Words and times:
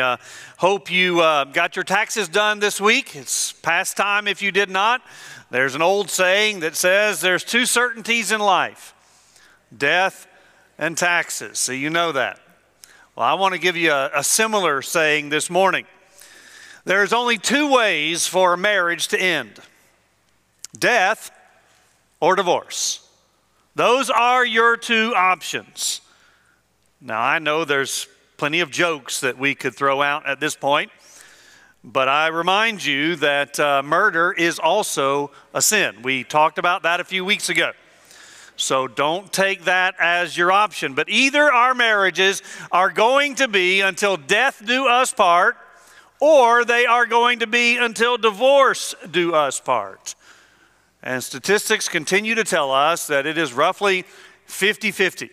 I 0.00 0.14
uh, 0.14 0.16
hope 0.56 0.90
you 0.90 1.20
uh, 1.20 1.44
got 1.44 1.76
your 1.76 1.84
taxes 1.84 2.28
done 2.28 2.58
this 2.58 2.80
week. 2.80 3.14
It's 3.16 3.52
past 3.52 3.96
time 3.96 4.26
if 4.26 4.42
you 4.42 4.52
did 4.52 4.70
not. 4.70 5.02
There's 5.50 5.74
an 5.74 5.82
old 5.82 6.10
saying 6.10 6.60
that 6.60 6.76
says 6.76 7.20
there's 7.20 7.44
two 7.44 7.66
certainties 7.66 8.32
in 8.32 8.40
life 8.40 8.94
death 9.76 10.26
and 10.78 10.96
taxes. 10.96 11.58
So 11.58 11.72
you 11.72 11.90
know 11.90 12.12
that. 12.12 12.40
Well, 13.16 13.26
I 13.26 13.34
want 13.34 13.54
to 13.54 13.60
give 13.60 13.76
you 13.76 13.92
a, 13.92 14.10
a 14.16 14.24
similar 14.24 14.82
saying 14.82 15.28
this 15.28 15.48
morning. 15.48 15.86
There's 16.84 17.12
only 17.12 17.38
two 17.38 17.72
ways 17.72 18.26
for 18.26 18.54
a 18.54 18.58
marriage 18.58 19.08
to 19.08 19.20
end 19.20 19.60
death 20.78 21.30
or 22.20 22.36
divorce. 22.36 23.08
Those 23.74 24.10
are 24.10 24.44
your 24.44 24.76
two 24.76 25.12
options. 25.16 26.00
Now, 27.00 27.20
I 27.20 27.38
know 27.38 27.64
there's 27.64 28.08
plenty 28.36 28.60
of 28.60 28.70
jokes 28.70 29.20
that 29.20 29.38
we 29.38 29.54
could 29.54 29.74
throw 29.74 30.02
out 30.02 30.26
at 30.26 30.40
this 30.40 30.54
point. 30.54 30.90
But 31.82 32.08
I 32.08 32.28
remind 32.28 32.84
you 32.84 33.16
that 33.16 33.60
uh, 33.60 33.82
murder 33.82 34.32
is 34.32 34.58
also 34.58 35.30
a 35.52 35.60
sin. 35.60 36.02
We 36.02 36.24
talked 36.24 36.58
about 36.58 36.82
that 36.84 36.98
a 36.98 37.04
few 37.04 37.24
weeks 37.24 37.50
ago. 37.50 37.72
So 38.56 38.86
don't 38.86 39.32
take 39.32 39.64
that 39.64 39.94
as 39.98 40.36
your 40.36 40.50
option. 40.50 40.94
But 40.94 41.08
either 41.08 41.52
our 41.52 41.74
marriages 41.74 42.42
are 42.70 42.90
going 42.90 43.34
to 43.36 43.48
be 43.48 43.80
until 43.80 44.16
death 44.16 44.62
do 44.64 44.86
us 44.86 45.12
part, 45.12 45.56
or 46.20 46.64
they 46.64 46.86
are 46.86 47.04
going 47.06 47.40
to 47.40 47.46
be 47.46 47.76
until 47.76 48.16
divorce 48.16 48.94
do 49.10 49.34
us 49.34 49.60
part. 49.60 50.14
And 51.02 51.22
statistics 51.22 51.88
continue 51.88 52.34
to 52.34 52.44
tell 52.44 52.70
us 52.70 53.08
that 53.08 53.26
it 53.26 53.36
is 53.36 53.52
roughly 53.52 54.04
50 54.46 54.90
50. 54.90 55.30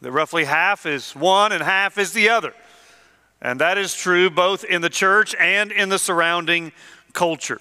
That 0.00 0.12
roughly 0.12 0.44
half 0.44 0.86
is 0.86 1.14
one 1.14 1.52
and 1.52 1.62
half 1.62 1.98
is 1.98 2.12
the 2.12 2.28
other. 2.28 2.54
And 3.40 3.60
that 3.60 3.78
is 3.78 3.94
true 3.94 4.30
both 4.30 4.64
in 4.64 4.82
the 4.82 4.90
church 4.90 5.34
and 5.38 5.70
in 5.72 5.88
the 5.88 5.98
surrounding 5.98 6.72
culture. 7.12 7.60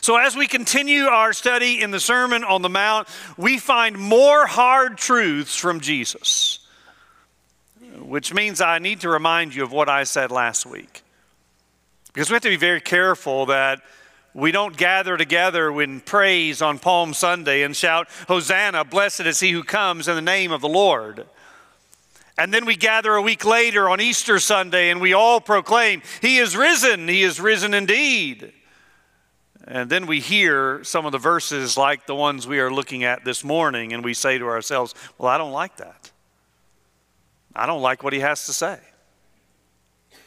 So, 0.00 0.16
as 0.16 0.36
we 0.36 0.46
continue 0.46 1.04
our 1.04 1.32
study 1.32 1.80
in 1.80 1.90
the 1.90 1.98
Sermon 1.98 2.44
on 2.44 2.62
the 2.62 2.68
Mount, 2.68 3.08
we 3.36 3.58
find 3.58 3.98
more 3.98 4.46
hard 4.46 4.96
truths 4.96 5.56
from 5.56 5.80
Jesus, 5.80 6.60
which 7.98 8.32
means 8.32 8.60
I 8.60 8.78
need 8.78 9.00
to 9.00 9.08
remind 9.08 9.54
you 9.54 9.64
of 9.64 9.72
what 9.72 9.88
I 9.88 10.04
said 10.04 10.30
last 10.30 10.66
week. 10.66 11.02
Because 12.12 12.30
we 12.30 12.34
have 12.34 12.42
to 12.42 12.48
be 12.48 12.56
very 12.56 12.80
careful 12.80 13.46
that 13.46 13.80
we 14.34 14.52
don't 14.52 14.76
gather 14.76 15.16
together 15.16 15.80
in 15.80 16.00
praise 16.00 16.62
on 16.62 16.78
Palm 16.78 17.14
Sunday 17.14 17.62
and 17.62 17.76
shout, 17.76 18.08
Hosanna, 18.28 18.84
blessed 18.84 19.20
is 19.20 19.40
he 19.40 19.50
who 19.50 19.62
comes 19.62 20.08
in 20.08 20.14
the 20.14 20.22
name 20.22 20.52
of 20.52 20.60
the 20.60 20.68
Lord. 20.68 21.26
And 22.38 22.52
then 22.52 22.64
we 22.64 22.76
gather 22.76 23.14
a 23.14 23.22
week 23.22 23.44
later 23.44 23.90
on 23.90 24.00
Easter 24.00 24.38
Sunday 24.38 24.90
and 24.90 25.00
we 25.00 25.12
all 25.12 25.40
proclaim, 25.40 26.02
He 26.20 26.38
is 26.38 26.56
risen, 26.56 27.08
He 27.08 27.22
is 27.22 27.40
risen 27.40 27.74
indeed. 27.74 28.52
And 29.64 29.88
then 29.88 30.06
we 30.06 30.20
hear 30.20 30.82
some 30.82 31.06
of 31.06 31.12
the 31.12 31.18
verses 31.18 31.76
like 31.76 32.06
the 32.06 32.14
ones 32.14 32.46
we 32.46 32.58
are 32.58 32.72
looking 32.72 33.04
at 33.04 33.24
this 33.24 33.44
morning, 33.44 33.92
and 33.92 34.04
we 34.04 34.12
say 34.12 34.38
to 34.38 34.46
ourselves, 34.46 34.94
Well, 35.18 35.28
I 35.28 35.38
don't 35.38 35.52
like 35.52 35.76
that. 35.76 36.10
I 37.54 37.66
don't 37.66 37.82
like 37.82 38.02
what 38.02 38.12
He 38.12 38.20
has 38.20 38.46
to 38.46 38.52
say. 38.52 38.80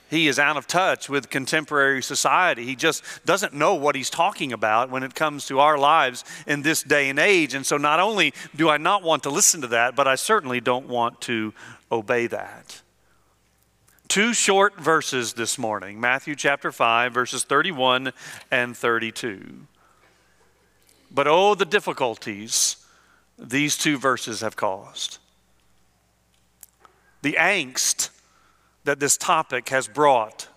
He 0.09 0.27
is 0.27 0.37
out 0.37 0.55
of 0.55 0.67
touch 0.67 1.09
with 1.09 1.29
contemporary 1.29 2.03
society. 2.03 2.63
He 2.63 2.75
just 2.75 3.03
doesn't 3.25 3.53
know 3.53 3.73
what 3.73 3.95
he's 3.95 4.09
talking 4.09 4.53
about 4.53 4.89
when 4.89 5.03
it 5.03 5.15
comes 5.15 5.47
to 5.47 5.59
our 5.59 5.77
lives 5.77 6.23
in 6.45 6.61
this 6.61 6.83
day 6.83 7.09
and 7.09 7.17
age. 7.17 7.53
And 7.53 7.65
so, 7.65 7.77
not 7.77 7.99
only 7.99 8.33
do 8.55 8.69
I 8.69 8.77
not 8.77 9.01
want 9.03 9.23
to 9.23 9.29
listen 9.29 9.61
to 9.61 9.67
that, 9.67 9.95
but 9.95 10.07
I 10.07 10.15
certainly 10.15 10.61
don't 10.61 10.87
want 10.87 11.21
to 11.21 11.53
obey 11.91 12.27
that. 12.27 12.81
Two 14.07 14.33
short 14.33 14.79
verses 14.79 15.33
this 15.33 15.57
morning 15.57 15.99
Matthew 15.99 16.35
chapter 16.35 16.71
5, 16.71 17.11
verses 17.11 17.43
31 17.43 18.13
and 18.51 18.77
32. 18.77 19.67
But 21.11 21.27
oh, 21.27 21.55
the 21.55 21.65
difficulties 21.65 22.77
these 23.37 23.77
two 23.77 23.97
verses 23.97 24.41
have 24.41 24.55
caused. 24.55 25.17
The 27.21 27.37
angst 27.39 28.11
that 28.85 28.99
this 28.99 29.17
topic 29.17 29.69
has 29.69 29.87
brought 29.87 30.47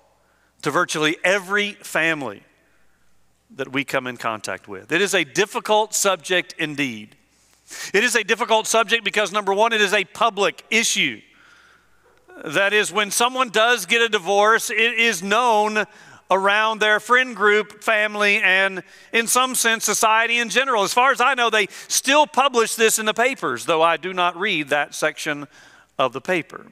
to 0.62 0.70
virtually 0.70 1.16
every 1.24 1.72
family 1.72 2.42
that 3.56 3.72
we 3.72 3.84
come 3.84 4.06
in 4.06 4.16
contact 4.16 4.68
with. 4.68 4.92
It 4.92 5.00
is 5.00 5.14
a 5.14 5.24
difficult 5.24 5.94
subject 5.94 6.54
indeed. 6.58 7.16
It 7.92 8.04
is 8.04 8.14
a 8.14 8.24
difficult 8.24 8.66
subject 8.66 9.04
because, 9.04 9.32
number 9.32 9.52
one, 9.52 9.72
it 9.72 9.80
is 9.80 9.92
a 9.92 10.04
public 10.04 10.64
issue. 10.70 11.20
That 12.44 12.72
is, 12.72 12.92
when 12.92 13.10
someone 13.10 13.50
does 13.50 13.86
get 13.86 14.00
a 14.00 14.08
divorce, 14.08 14.70
it 14.70 14.78
is 14.78 15.22
known 15.22 15.84
around 16.30 16.78
their 16.80 17.00
friend 17.00 17.34
group, 17.34 17.82
family, 17.82 18.38
and 18.38 18.82
in 19.12 19.26
some 19.26 19.54
sense, 19.54 19.84
society 19.84 20.38
in 20.38 20.50
general. 20.50 20.82
As 20.82 20.92
far 20.92 21.10
as 21.10 21.20
I 21.20 21.34
know, 21.34 21.48
they 21.48 21.68
still 21.88 22.26
publish 22.26 22.74
this 22.74 22.98
in 22.98 23.06
the 23.06 23.14
papers, 23.14 23.64
though 23.64 23.82
I 23.82 23.96
do 23.96 24.12
not 24.12 24.36
read 24.36 24.68
that 24.68 24.94
section 24.94 25.48
of 25.98 26.12
the 26.12 26.20
paper. 26.20 26.66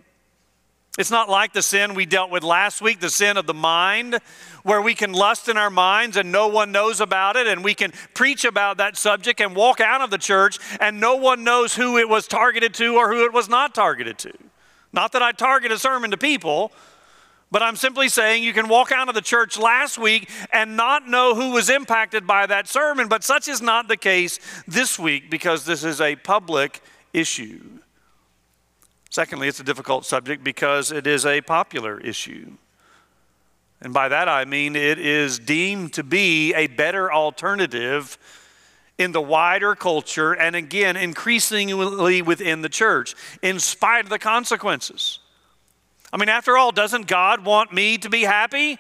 It's 0.99 1.11
not 1.11 1.29
like 1.29 1.53
the 1.53 1.63
sin 1.63 1.95
we 1.95 2.07
dealt 2.07 2.31
with 2.31 2.43
last 2.43 2.81
week, 2.81 3.01
the 3.01 3.11
sin 3.11 3.37
of 3.37 3.47
the 3.47 3.55
mind, 3.55 4.19
where 4.63 4.81
we 4.81 4.95
can 4.95 5.13
lust 5.13 5.49
in 5.49 5.57
our 5.59 5.71
minds 5.71 6.17
and 6.17 6.33
no 6.33 6.49
one 6.49 6.73
knows 6.73 7.01
about 7.01 7.37
it, 7.37 7.47
and 7.47 7.63
we 7.63 7.75
can 7.75 7.93
preach 8.15 8.45
about 8.45 8.79
that 8.79 8.97
subject 8.97 9.41
and 9.41 9.55
walk 9.55 9.81
out 9.81 10.01
of 10.01 10.11
the 10.11 10.19
church 10.19 10.59
and 10.81 10.99
no 10.99 11.17
one 11.17 11.45
knows 11.45 11.75
who 11.75 11.99
it 11.99 12.09
was 12.09 12.27
targeted 12.27 12.73
to 12.75 12.97
or 12.97 13.13
who 13.13 13.25
it 13.25 13.33
was 13.33 13.49
not 13.49 13.75
targeted 13.75 14.19
to. 14.19 14.33
Not 14.93 15.13
that 15.13 15.23
I 15.23 15.33
target 15.33 15.71
a 15.71 15.79
sermon 15.79 16.11
to 16.13 16.17
people, 16.17 16.73
but 17.51 17.63
I'm 17.63 17.77
simply 17.77 18.09
saying 18.09 18.43
you 18.43 18.55
can 18.55 18.67
walk 18.67 18.91
out 18.91 19.09
of 19.09 19.15
the 19.15 19.21
church 19.21 19.59
last 19.59 19.99
week 19.99 20.31
and 20.53 20.77
not 20.77 21.07
know 21.07 21.35
who 21.35 21.53
was 21.53 21.69
impacted 21.69 22.27
by 22.27 22.47
that 22.47 22.67
sermon, 22.69 23.07
but 23.09 23.23
such 23.23 23.49
is 23.49 23.61
not 23.61 23.89
the 23.89 23.97
case 23.97 24.41
this 24.67 24.99
week 24.99 25.31
because 25.31 25.65
this 25.65 25.85
is 25.85 26.01
a 26.01 26.17
public 26.17 26.81
issue. 27.13 27.61
Secondly, 29.11 29.49
it's 29.49 29.61
a 29.61 29.65
difficult 29.65 30.05
subject 30.05 30.43
because 30.43 30.93
it 30.93 31.07
is 31.07 31.25
a 31.25 31.41
popular 31.41 32.01
issue. 32.01 32.53
And 33.81 33.93
by 33.93 34.09
that 34.09 34.29
I 34.29 34.45
mean 34.45 34.75
it 34.75 34.99
is 34.99 35.39
deemed 35.39 35.93
to 35.95 36.03
be 36.03 36.55
a 36.55 36.67
better 36.67 37.13
alternative 37.13 38.19
in 38.99 39.13
the 39.13 39.21
wider 39.21 39.75
culture 39.75 40.33
and 40.33 40.57
again 40.57 40.97
increasingly 40.97 42.23
within 42.23 42.63
the 42.63 42.69
church, 42.69 43.15
in 43.43 43.59
spite 43.61 44.05
of 44.05 44.11
the 44.11 44.19
consequences. 44.19 45.19
I 46.13 46.17
mean, 46.17 46.31
after 46.31 46.57
all, 46.57 46.73
doesn't 46.73 47.07
God 47.07 47.45
want 47.45 47.75
me 47.75 47.99
to 47.99 48.09
be 48.09 48.23
happy? 48.23 48.79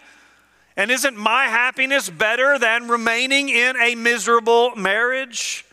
And 0.77 0.91
isn't 0.91 1.17
my 1.17 1.45
happiness 1.45 2.09
better 2.09 2.59
than 2.59 2.89
remaining 2.89 3.51
in 3.51 3.77
a 3.77 3.95
miserable 3.95 4.75
marriage? 4.75 5.66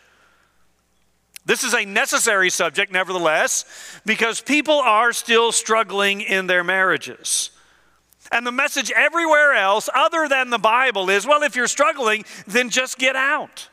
This 1.45 1.63
is 1.63 1.73
a 1.73 1.85
necessary 1.85 2.49
subject, 2.49 2.91
nevertheless, 2.91 3.65
because 4.05 4.39
people 4.39 4.79
are 4.79 5.11
still 5.11 5.51
struggling 5.51 6.21
in 6.21 6.47
their 6.47 6.63
marriages. 6.63 7.51
And 8.31 8.47
the 8.47 8.51
message 8.51 8.91
everywhere 8.95 9.53
else, 9.53 9.89
other 9.93 10.27
than 10.27 10.49
the 10.49 10.57
Bible, 10.57 11.09
is 11.09 11.27
well, 11.27 11.43
if 11.43 11.55
you're 11.55 11.67
struggling, 11.67 12.23
then 12.47 12.69
just 12.69 12.97
get 12.97 13.15
out. 13.15 13.69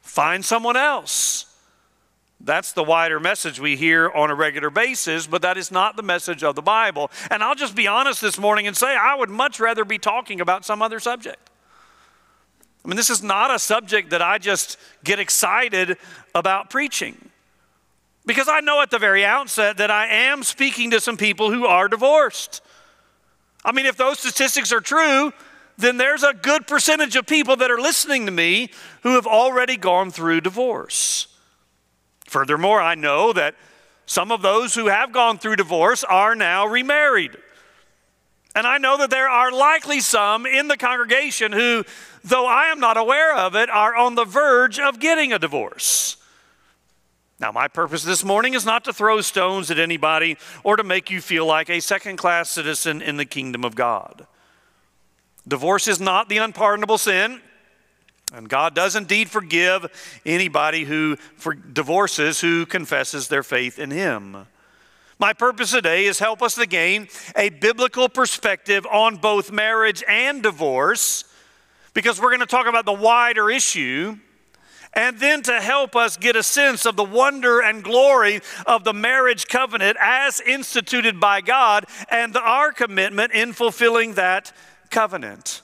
Find 0.00 0.44
someone 0.44 0.76
else. 0.76 1.46
That's 2.40 2.72
the 2.72 2.84
wider 2.84 3.18
message 3.18 3.58
we 3.58 3.76
hear 3.76 4.10
on 4.10 4.30
a 4.30 4.34
regular 4.34 4.68
basis, 4.68 5.26
but 5.26 5.42
that 5.42 5.56
is 5.56 5.70
not 5.70 5.96
the 5.96 6.02
message 6.02 6.44
of 6.44 6.54
the 6.54 6.62
Bible. 6.62 7.10
And 7.30 7.42
I'll 7.42 7.54
just 7.54 7.74
be 7.74 7.86
honest 7.86 8.20
this 8.20 8.38
morning 8.38 8.66
and 8.66 8.76
say 8.76 8.94
I 8.94 9.14
would 9.14 9.30
much 9.30 9.58
rather 9.58 9.84
be 9.84 9.98
talking 9.98 10.40
about 10.40 10.64
some 10.64 10.82
other 10.82 11.00
subject. 11.00 11.45
I 12.86 12.88
mean, 12.88 12.96
this 12.96 13.10
is 13.10 13.20
not 13.20 13.52
a 13.52 13.58
subject 13.58 14.10
that 14.10 14.22
I 14.22 14.38
just 14.38 14.78
get 15.02 15.18
excited 15.18 15.96
about 16.36 16.70
preaching. 16.70 17.16
Because 18.24 18.46
I 18.48 18.60
know 18.60 18.80
at 18.80 18.90
the 18.90 19.00
very 19.00 19.24
outset 19.24 19.78
that 19.78 19.90
I 19.90 20.06
am 20.06 20.44
speaking 20.44 20.92
to 20.92 21.00
some 21.00 21.16
people 21.16 21.50
who 21.50 21.66
are 21.66 21.88
divorced. 21.88 22.60
I 23.64 23.72
mean, 23.72 23.86
if 23.86 23.96
those 23.96 24.20
statistics 24.20 24.72
are 24.72 24.80
true, 24.80 25.32
then 25.76 25.96
there's 25.96 26.22
a 26.22 26.32
good 26.32 26.68
percentage 26.68 27.16
of 27.16 27.26
people 27.26 27.56
that 27.56 27.72
are 27.72 27.80
listening 27.80 28.24
to 28.26 28.32
me 28.32 28.70
who 29.02 29.16
have 29.16 29.26
already 29.26 29.76
gone 29.76 30.12
through 30.12 30.42
divorce. 30.42 31.26
Furthermore, 32.28 32.80
I 32.80 32.94
know 32.94 33.32
that 33.32 33.56
some 34.06 34.30
of 34.30 34.42
those 34.42 34.76
who 34.76 34.86
have 34.86 35.12
gone 35.12 35.38
through 35.38 35.56
divorce 35.56 36.04
are 36.04 36.36
now 36.36 36.68
remarried. 36.68 37.36
And 38.56 38.66
I 38.66 38.78
know 38.78 38.96
that 38.96 39.10
there 39.10 39.28
are 39.28 39.52
likely 39.52 40.00
some 40.00 40.46
in 40.46 40.66
the 40.66 40.78
congregation 40.78 41.52
who, 41.52 41.84
though 42.24 42.46
I 42.46 42.68
am 42.68 42.80
not 42.80 42.96
aware 42.96 43.36
of 43.36 43.54
it, 43.54 43.68
are 43.68 43.94
on 43.94 44.14
the 44.14 44.24
verge 44.24 44.80
of 44.80 44.98
getting 44.98 45.30
a 45.30 45.38
divorce. 45.38 46.16
Now, 47.38 47.52
my 47.52 47.68
purpose 47.68 48.02
this 48.02 48.24
morning 48.24 48.54
is 48.54 48.64
not 48.64 48.82
to 48.84 48.94
throw 48.94 49.20
stones 49.20 49.70
at 49.70 49.78
anybody 49.78 50.38
or 50.64 50.76
to 50.76 50.82
make 50.82 51.10
you 51.10 51.20
feel 51.20 51.44
like 51.44 51.68
a 51.68 51.80
second 51.80 52.16
class 52.16 52.48
citizen 52.48 53.02
in 53.02 53.18
the 53.18 53.26
kingdom 53.26 53.62
of 53.62 53.74
God. 53.74 54.26
Divorce 55.46 55.86
is 55.86 56.00
not 56.00 56.30
the 56.30 56.38
unpardonable 56.38 56.96
sin, 56.96 57.42
and 58.32 58.48
God 58.48 58.74
does 58.74 58.96
indeed 58.96 59.28
forgive 59.28 59.84
anybody 60.24 60.84
who 60.84 61.16
for 61.36 61.52
divorces 61.52 62.40
who 62.40 62.64
confesses 62.64 63.28
their 63.28 63.42
faith 63.42 63.78
in 63.78 63.90
Him. 63.90 64.46
My 65.18 65.32
purpose 65.32 65.70
today 65.70 66.04
is 66.04 66.18
help 66.18 66.42
us 66.42 66.56
to 66.56 66.66
gain 66.66 67.08
a 67.34 67.48
biblical 67.48 68.08
perspective 68.08 68.86
on 68.86 69.16
both 69.16 69.50
marriage 69.50 70.04
and 70.06 70.42
divorce 70.42 71.24
because 71.94 72.20
we're 72.20 72.28
going 72.28 72.40
to 72.40 72.46
talk 72.46 72.66
about 72.66 72.84
the 72.84 72.92
wider 72.92 73.48
issue 73.48 74.18
and 74.92 75.18
then 75.18 75.42
to 75.42 75.60
help 75.60 75.96
us 75.96 76.18
get 76.18 76.36
a 76.36 76.42
sense 76.42 76.84
of 76.84 76.96
the 76.96 77.04
wonder 77.04 77.60
and 77.60 77.82
glory 77.82 78.40
of 78.66 78.84
the 78.84 78.92
marriage 78.92 79.46
covenant 79.46 79.96
as 80.00 80.40
instituted 80.40 81.18
by 81.18 81.40
God 81.40 81.86
and 82.10 82.36
our 82.36 82.70
commitment 82.70 83.32
in 83.32 83.54
fulfilling 83.54 84.14
that 84.14 84.52
covenant. 84.90 85.62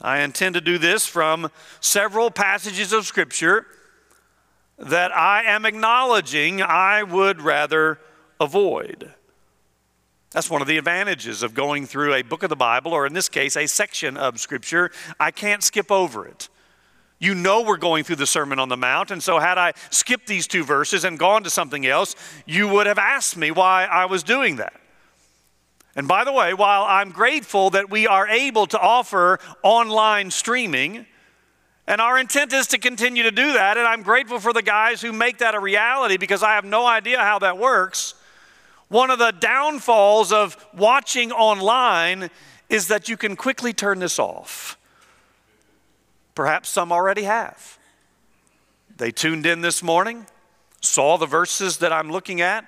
I 0.00 0.20
intend 0.20 0.54
to 0.54 0.62
do 0.62 0.78
this 0.78 1.06
from 1.06 1.50
several 1.80 2.30
passages 2.30 2.94
of 2.94 3.06
Scripture 3.06 3.66
that 4.78 5.14
I 5.14 5.44
am 5.44 5.66
acknowledging 5.66 6.62
I 6.62 7.02
would 7.02 7.42
rather 7.42 7.98
avoid. 8.42 9.12
That's 10.32 10.50
one 10.50 10.62
of 10.62 10.68
the 10.68 10.78
advantages 10.78 11.42
of 11.42 11.54
going 11.54 11.86
through 11.86 12.14
a 12.14 12.22
book 12.22 12.42
of 12.42 12.48
the 12.48 12.56
Bible, 12.56 12.92
or 12.92 13.06
in 13.06 13.12
this 13.12 13.28
case, 13.28 13.56
a 13.56 13.66
section 13.66 14.16
of 14.16 14.40
Scripture. 14.40 14.90
I 15.20 15.30
can't 15.30 15.62
skip 15.62 15.90
over 15.90 16.26
it. 16.26 16.48
You 17.18 17.34
know 17.34 17.62
we're 17.62 17.76
going 17.76 18.02
through 18.02 18.16
the 18.16 18.26
Sermon 18.26 18.58
on 18.58 18.68
the 18.68 18.76
Mount, 18.76 19.10
and 19.10 19.22
so 19.22 19.38
had 19.38 19.58
I 19.58 19.74
skipped 19.90 20.26
these 20.26 20.46
two 20.46 20.64
verses 20.64 21.04
and 21.04 21.18
gone 21.18 21.44
to 21.44 21.50
something 21.50 21.86
else, 21.86 22.16
you 22.46 22.66
would 22.66 22.86
have 22.86 22.98
asked 22.98 23.36
me 23.36 23.50
why 23.50 23.84
I 23.84 24.06
was 24.06 24.22
doing 24.22 24.56
that. 24.56 24.72
And 25.94 26.08
by 26.08 26.24
the 26.24 26.32
way, 26.32 26.54
while 26.54 26.84
I'm 26.84 27.10
grateful 27.10 27.70
that 27.70 27.90
we 27.90 28.06
are 28.06 28.26
able 28.26 28.66
to 28.68 28.78
offer 28.80 29.38
online 29.62 30.30
streaming, 30.30 31.06
and 31.86 32.00
our 32.00 32.18
intent 32.18 32.52
is 32.52 32.66
to 32.68 32.78
continue 32.78 33.22
to 33.24 33.30
do 33.30 33.52
that, 33.52 33.76
and 33.76 33.86
I'm 33.86 34.02
grateful 34.02 34.40
for 34.40 34.52
the 34.52 34.62
guys 34.62 35.02
who 35.02 35.12
make 35.12 35.38
that 35.38 35.54
a 35.54 35.60
reality 35.60 36.16
because 36.16 36.42
I 36.42 36.54
have 36.54 36.64
no 36.64 36.86
idea 36.86 37.18
how 37.18 37.38
that 37.40 37.58
works. 37.58 38.14
One 38.92 39.10
of 39.10 39.18
the 39.18 39.30
downfalls 39.30 40.34
of 40.34 40.54
watching 40.74 41.32
online 41.32 42.28
is 42.68 42.88
that 42.88 43.08
you 43.08 43.16
can 43.16 43.36
quickly 43.36 43.72
turn 43.72 44.00
this 44.00 44.18
off. 44.18 44.76
Perhaps 46.34 46.68
some 46.68 46.92
already 46.92 47.22
have. 47.22 47.78
They 48.98 49.10
tuned 49.10 49.46
in 49.46 49.62
this 49.62 49.82
morning, 49.82 50.26
saw 50.82 51.16
the 51.16 51.24
verses 51.24 51.78
that 51.78 51.90
I'm 51.90 52.12
looking 52.12 52.42
at, 52.42 52.66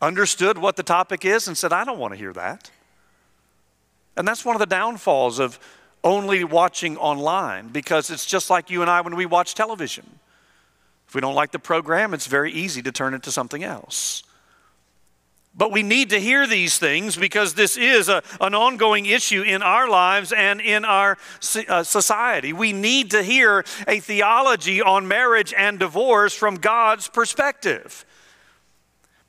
understood 0.00 0.56
what 0.56 0.76
the 0.76 0.82
topic 0.82 1.26
is, 1.26 1.46
and 1.46 1.58
said, 1.58 1.70
I 1.70 1.84
don't 1.84 1.98
want 1.98 2.14
to 2.14 2.18
hear 2.18 2.32
that. 2.32 2.70
And 4.16 4.26
that's 4.26 4.46
one 4.46 4.56
of 4.56 4.60
the 4.60 4.66
downfalls 4.66 5.38
of 5.38 5.58
only 6.02 6.44
watching 6.44 6.96
online 6.96 7.68
because 7.68 8.08
it's 8.08 8.24
just 8.24 8.48
like 8.48 8.70
you 8.70 8.80
and 8.80 8.90
I 8.90 9.02
when 9.02 9.16
we 9.16 9.26
watch 9.26 9.54
television. 9.54 10.18
If 11.08 11.14
we 11.14 11.20
don't 11.20 11.34
like 11.34 11.52
the 11.52 11.58
program, 11.58 12.14
it's 12.14 12.26
very 12.26 12.52
easy 12.52 12.80
to 12.80 12.90
turn 12.90 13.12
it 13.12 13.22
to 13.24 13.30
something 13.30 13.62
else. 13.62 14.22
But 15.58 15.72
we 15.72 15.82
need 15.82 16.10
to 16.10 16.20
hear 16.20 16.46
these 16.46 16.78
things 16.78 17.16
because 17.16 17.54
this 17.54 17.76
is 17.76 18.08
a, 18.08 18.22
an 18.40 18.54
ongoing 18.54 19.06
issue 19.06 19.42
in 19.42 19.60
our 19.60 19.88
lives 19.88 20.32
and 20.32 20.60
in 20.60 20.84
our 20.84 21.18
uh, 21.68 21.82
society. 21.82 22.52
We 22.52 22.72
need 22.72 23.10
to 23.10 23.24
hear 23.24 23.64
a 23.88 23.98
theology 23.98 24.80
on 24.80 25.08
marriage 25.08 25.52
and 25.52 25.80
divorce 25.80 26.32
from 26.32 26.54
God's 26.54 27.08
perspective. 27.08 28.06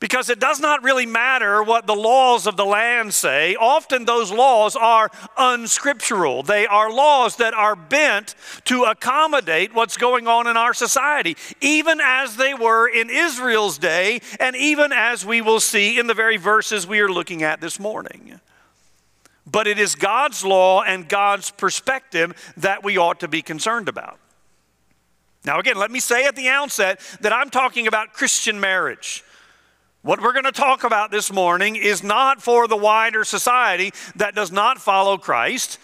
Because 0.00 0.30
it 0.30 0.40
does 0.40 0.60
not 0.60 0.82
really 0.82 1.04
matter 1.04 1.62
what 1.62 1.86
the 1.86 1.94
laws 1.94 2.46
of 2.46 2.56
the 2.56 2.64
land 2.64 3.12
say. 3.12 3.54
Often 3.54 4.06
those 4.06 4.32
laws 4.32 4.74
are 4.74 5.10
unscriptural. 5.36 6.42
They 6.42 6.66
are 6.66 6.90
laws 6.90 7.36
that 7.36 7.52
are 7.52 7.76
bent 7.76 8.34
to 8.64 8.84
accommodate 8.84 9.74
what's 9.74 9.98
going 9.98 10.26
on 10.26 10.46
in 10.46 10.56
our 10.56 10.72
society, 10.72 11.36
even 11.60 12.00
as 12.02 12.36
they 12.36 12.54
were 12.54 12.88
in 12.88 13.10
Israel's 13.10 13.76
day, 13.76 14.22
and 14.40 14.56
even 14.56 14.90
as 14.90 15.26
we 15.26 15.42
will 15.42 15.60
see 15.60 15.98
in 15.98 16.06
the 16.06 16.14
very 16.14 16.38
verses 16.38 16.86
we 16.86 17.00
are 17.00 17.12
looking 17.12 17.42
at 17.42 17.60
this 17.60 17.78
morning. 17.78 18.40
But 19.46 19.66
it 19.66 19.78
is 19.78 19.96
God's 19.96 20.42
law 20.44 20.80
and 20.82 21.10
God's 21.10 21.50
perspective 21.50 22.54
that 22.56 22.82
we 22.82 22.96
ought 22.96 23.20
to 23.20 23.28
be 23.28 23.42
concerned 23.42 23.88
about. 23.88 24.18
Now, 25.44 25.58
again, 25.58 25.76
let 25.76 25.90
me 25.90 26.00
say 26.00 26.24
at 26.24 26.36
the 26.36 26.48
outset 26.48 27.00
that 27.20 27.34
I'm 27.34 27.50
talking 27.50 27.86
about 27.86 28.14
Christian 28.14 28.60
marriage. 28.60 29.24
What 30.02 30.22
we're 30.22 30.32
going 30.32 30.44
to 30.44 30.52
talk 30.52 30.84
about 30.84 31.10
this 31.10 31.30
morning 31.30 31.76
is 31.76 32.02
not 32.02 32.40
for 32.40 32.66
the 32.66 32.76
wider 32.76 33.22
society 33.22 33.92
that 34.16 34.34
does 34.34 34.50
not 34.50 34.80
follow 34.80 35.18
Christ. 35.18 35.78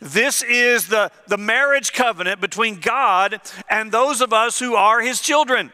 This 0.00 0.42
is 0.42 0.88
the, 0.88 1.12
the 1.28 1.38
marriage 1.38 1.92
covenant 1.92 2.40
between 2.40 2.80
God 2.80 3.40
and 3.70 3.92
those 3.92 4.20
of 4.20 4.32
us 4.32 4.58
who 4.58 4.74
are 4.74 5.00
his 5.00 5.20
children. 5.20 5.70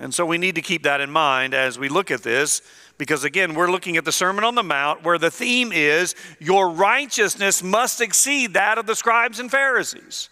And 0.00 0.14
so 0.14 0.24
we 0.24 0.38
need 0.38 0.54
to 0.54 0.62
keep 0.62 0.84
that 0.84 1.00
in 1.00 1.10
mind 1.10 1.54
as 1.54 1.76
we 1.76 1.88
look 1.88 2.12
at 2.12 2.22
this, 2.22 2.62
because 2.98 3.24
again, 3.24 3.54
we're 3.54 3.70
looking 3.70 3.96
at 3.96 4.04
the 4.04 4.12
Sermon 4.12 4.44
on 4.44 4.54
the 4.54 4.62
Mount 4.62 5.02
where 5.02 5.18
the 5.18 5.30
theme 5.30 5.72
is 5.72 6.14
your 6.38 6.70
righteousness 6.70 7.64
must 7.64 8.00
exceed 8.00 8.54
that 8.54 8.78
of 8.78 8.86
the 8.86 8.94
scribes 8.94 9.40
and 9.40 9.50
Pharisees. 9.50 10.28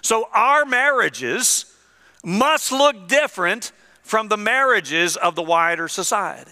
So 0.00 0.26
our 0.32 0.64
marriages 0.64 1.66
must 2.24 2.72
look 2.72 3.08
different 3.08 3.72
from 4.02 4.28
the 4.28 4.36
marriages 4.36 5.16
of 5.16 5.34
the 5.34 5.42
wider 5.42 5.88
society. 5.88 6.50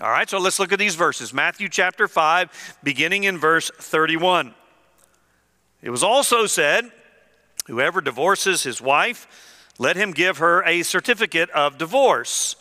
All 0.00 0.10
right, 0.10 0.28
so 0.28 0.38
let's 0.38 0.58
look 0.58 0.72
at 0.72 0.78
these 0.78 0.94
verses. 0.94 1.32
Matthew 1.32 1.68
chapter 1.68 2.06
5, 2.06 2.78
beginning 2.82 3.24
in 3.24 3.38
verse 3.38 3.70
31. 3.78 4.54
It 5.82 5.90
was 5.90 6.02
also 6.02 6.46
said, 6.46 6.90
Whoever 7.66 8.00
divorces 8.00 8.62
his 8.62 8.80
wife, 8.80 9.26
let 9.78 9.96
him 9.96 10.12
give 10.12 10.38
her 10.38 10.62
a 10.64 10.82
certificate 10.82 11.50
of 11.50 11.78
divorce. 11.78 12.56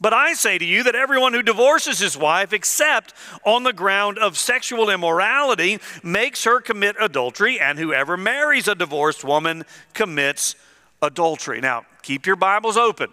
But 0.00 0.12
I 0.12 0.32
say 0.34 0.58
to 0.58 0.64
you 0.64 0.82
that 0.82 0.94
everyone 0.94 1.34
who 1.34 1.42
divorces 1.42 1.98
his 1.98 2.16
wife, 2.16 2.52
except 2.52 3.14
on 3.44 3.62
the 3.62 3.72
ground 3.72 4.18
of 4.18 4.36
sexual 4.36 4.90
immorality, 4.90 5.78
makes 6.02 6.44
her 6.44 6.60
commit 6.60 6.96
adultery, 7.00 7.60
and 7.60 7.78
whoever 7.78 8.16
marries 8.16 8.68
a 8.68 8.74
divorced 8.74 9.22
woman 9.22 9.64
commits 9.92 10.56
adultery. 11.00 11.60
Now, 11.60 11.86
keep 12.04 12.26
your 12.26 12.36
Bibles 12.36 12.76
open 12.76 13.08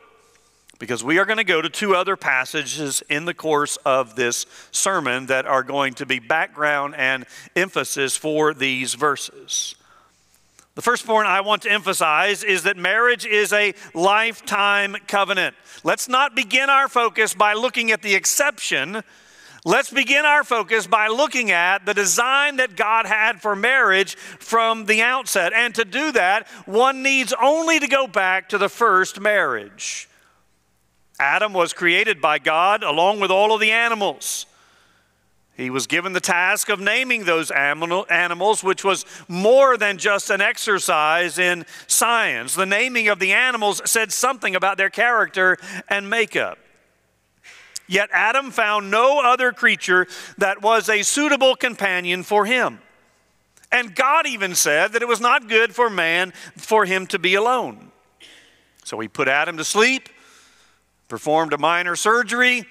because 0.77 1.01
we 1.01 1.17
are 1.17 1.23
going 1.23 1.37
to 1.37 1.45
go 1.45 1.61
to 1.61 1.69
two 1.69 1.95
other 1.95 2.17
passages 2.17 3.01
in 3.09 3.23
the 3.23 3.33
course 3.33 3.77
of 3.85 4.17
this 4.17 4.45
sermon 4.71 5.27
that 5.27 5.45
are 5.45 5.63
going 5.63 5.93
to 5.93 6.05
be 6.05 6.19
background 6.19 6.93
and 6.97 7.25
emphasis 7.55 8.17
for 8.17 8.53
these 8.53 8.95
verses. 8.95 9.75
The 10.75 10.81
first 10.81 11.05
point 11.05 11.25
I 11.25 11.39
want 11.39 11.61
to 11.61 11.71
emphasize 11.71 12.43
is 12.43 12.63
that 12.63 12.75
marriage 12.75 13.25
is 13.25 13.53
a 13.53 13.73
lifetime 13.93 14.97
covenant. 15.07 15.55
Let's 15.85 16.09
not 16.09 16.35
begin 16.35 16.69
our 16.69 16.89
focus 16.89 17.33
by 17.33 17.53
looking 17.53 17.91
at 17.91 18.01
the 18.01 18.13
exception. 18.13 19.03
Let's 19.63 19.91
begin 19.91 20.25
our 20.25 20.43
focus 20.43 20.87
by 20.87 21.07
looking 21.07 21.51
at 21.51 21.85
the 21.85 21.93
design 21.93 22.55
that 22.55 22.75
God 22.75 23.05
had 23.05 23.41
for 23.41 23.55
marriage 23.55 24.15
from 24.15 24.87
the 24.87 25.03
outset. 25.03 25.53
And 25.53 25.75
to 25.75 25.85
do 25.85 26.11
that, 26.13 26.47
one 26.65 27.03
needs 27.03 27.31
only 27.39 27.79
to 27.79 27.87
go 27.87 28.07
back 28.07 28.49
to 28.49 28.57
the 28.57 28.69
first 28.69 29.19
marriage. 29.19 30.09
Adam 31.19 31.53
was 31.53 31.73
created 31.73 32.19
by 32.19 32.39
God 32.39 32.81
along 32.81 33.19
with 33.19 33.29
all 33.29 33.53
of 33.53 33.61
the 33.61 33.69
animals. 33.69 34.47
He 35.55 35.69
was 35.69 35.85
given 35.85 36.13
the 36.13 36.19
task 36.19 36.69
of 36.69 36.79
naming 36.79 37.25
those 37.25 37.51
animals, 37.51 38.63
which 38.63 38.83
was 38.83 39.05
more 39.27 39.77
than 39.77 39.99
just 39.99 40.31
an 40.31 40.41
exercise 40.41 41.37
in 41.37 41.67
science. 41.85 42.55
The 42.55 42.65
naming 42.65 43.09
of 43.09 43.19
the 43.19 43.33
animals 43.33 43.79
said 43.85 44.11
something 44.11 44.55
about 44.55 44.77
their 44.77 44.89
character 44.89 45.59
and 45.87 46.09
makeup. 46.09 46.57
Yet 47.91 48.09
Adam 48.11 48.51
found 48.51 48.89
no 48.89 49.19
other 49.19 49.51
creature 49.51 50.07
that 50.37 50.61
was 50.61 50.89
a 50.89 51.03
suitable 51.03 51.55
companion 51.55 52.23
for 52.23 52.45
him. 52.45 52.79
And 53.71 53.95
God 53.95 54.25
even 54.25 54.55
said 54.55 54.93
that 54.93 55.01
it 55.01 55.07
was 55.07 55.21
not 55.21 55.47
good 55.47 55.75
for 55.75 55.89
man 55.89 56.31
for 56.57 56.85
him 56.85 57.07
to 57.07 57.19
be 57.19 57.35
alone. 57.35 57.91
So 58.83 58.99
he 58.99 59.07
put 59.07 59.27
Adam 59.27 59.57
to 59.57 59.63
sleep 59.63 60.09
performed 61.11 61.51
a 61.51 61.57
minor 61.57 61.93
surgery, 61.97 62.65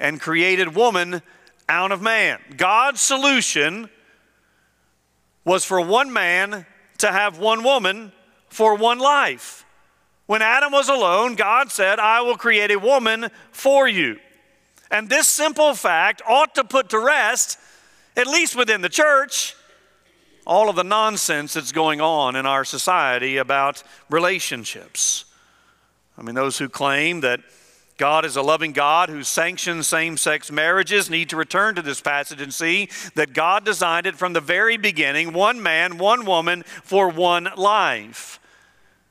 and 0.00 0.18
created 0.18 0.74
woman 0.74 1.20
out 1.68 1.92
of 1.92 2.00
man. 2.00 2.40
God's 2.56 3.02
solution 3.02 3.90
was 5.44 5.62
for 5.62 5.82
one 5.82 6.10
man 6.10 6.64
to 6.96 7.12
have 7.12 7.38
one 7.38 7.62
woman 7.62 8.12
for 8.48 8.76
one 8.76 8.98
life. 8.98 9.66
When 10.24 10.40
Adam 10.40 10.72
was 10.72 10.88
alone, 10.88 11.34
God 11.34 11.70
said, 11.70 11.98
I 11.98 12.22
will 12.22 12.38
create 12.38 12.70
a 12.70 12.78
woman 12.78 13.28
for 13.52 13.86
you. 13.86 14.18
And 14.90 15.08
this 15.08 15.28
simple 15.28 15.74
fact 15.74 16.22
ought 16.26 16.54
to 16.54 16.64
put 16.64 16.90
to 16.90 16.98
rest 16.98 17.58
at 18.16 18.26
least 18.26 18.56
within 18.56 18.80
the 18.80 18.88
church, 18.88 19.54
all 20.46 20.70
of 20.70 20.76
the 20.76 20.84
nonsense 20.84 21.54
that's 21.54 21.72
going 21.72 22.00
on 22.00 22.36
in 22.36 22.46
our 22.46 22.64
society 22.64 23.36
about 23.36 23.82
relationships. 24.08 25.24
I 26.16 26.22
mean, 26.22 26.34
those 26.34 26.56
who 26.56 26.68
claim 26.68 27.20
that 27.20 27.40
God 27.98 28.24
is 28.24 28.36
a 28.36 28.42
loving 28.42 28.72
God 28.72 29.08
who 29.08 29.22
sanctions 29.22 29.86
same 29.86 30.16
sex 30.16 30.50
marriages 30.50 31.08
need 31.08 31.30
to 31.30 31.36
return 31.36 31.74
to 31.76 31.82
this 31.82 32.00
passage 32.00 32.40
and 32.40 32.52
see 32.52 32.90
that 33.14 33.32
God 33.32 33.64
designed 33.64 34.06
it 34.06 34.16
from 34.16 34.34
the 34.34 34.40
very 34.40 34.76
beginning 34.76 35.32
one 35.32 35.62
man, 35.62 35.98
one 35.98 36.26
woman 36.26 36.62
for 36.62 37.08
one 37.08 37.48
life. 37.56 38.38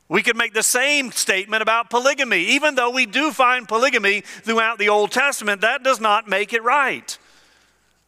We 0.08 0.22
could 0.22 0.36
make 0.36 0.54
the 0.54 0.62
same 0.62 1.10
statement 1.10 1.62
about 1.62 1.90
polygamy. 1.90 2.40
Even 2.40 2.76
though 2.76 2.90
we 2.90 3.06
do 3.06 3.32
find 3.32 3.66
polygamy 3.66 4.20
throughout 4.20 4.78
the 4.78 4.88
Old 4.88 5.10
Testament, 5.10 5.62
that 5.62 5.82
does 5.82 6.00
not 6.00 6.28
make 6.28 6.52
it 6.52 6.62
right. 6.62 7.18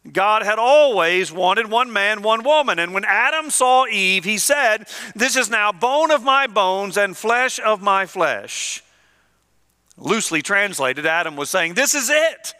God 0.09 0.43
had 0.43 0.59
always 0.59 1.31
wanted 1.31 1.69
one 1.69 1.91
man, 1.91 2.21
one 2.21 2.43
woman. 2.43 2.79
And 2.79 2.93
when 2.93 3.03
Adam 3.03 3.49
saw 3.49 3.85
Eve, 3.85 4.23
he 4.23 4.37
said, 4.37 4.87
This 5.13 5.35
is 5.35 5.49
now 5.49 5.73
bone 5.73 6.09
of 6.09 6.23
my 6.23 6.47
bones 6.47 6.95
and 6.97 7.17
flesh 7.17 7.59
of 7.59 7.81
my 7.81 8.05
flesh. 8.05 8.81
Loosely 9.97 10.41
translated, 10.41 11.05
Adam 11.05 11.35
was 11.35 11.49
saying, 11.49 11.73
This 11.73 11.93
is 11.93 12.09
it. 12.09 12.53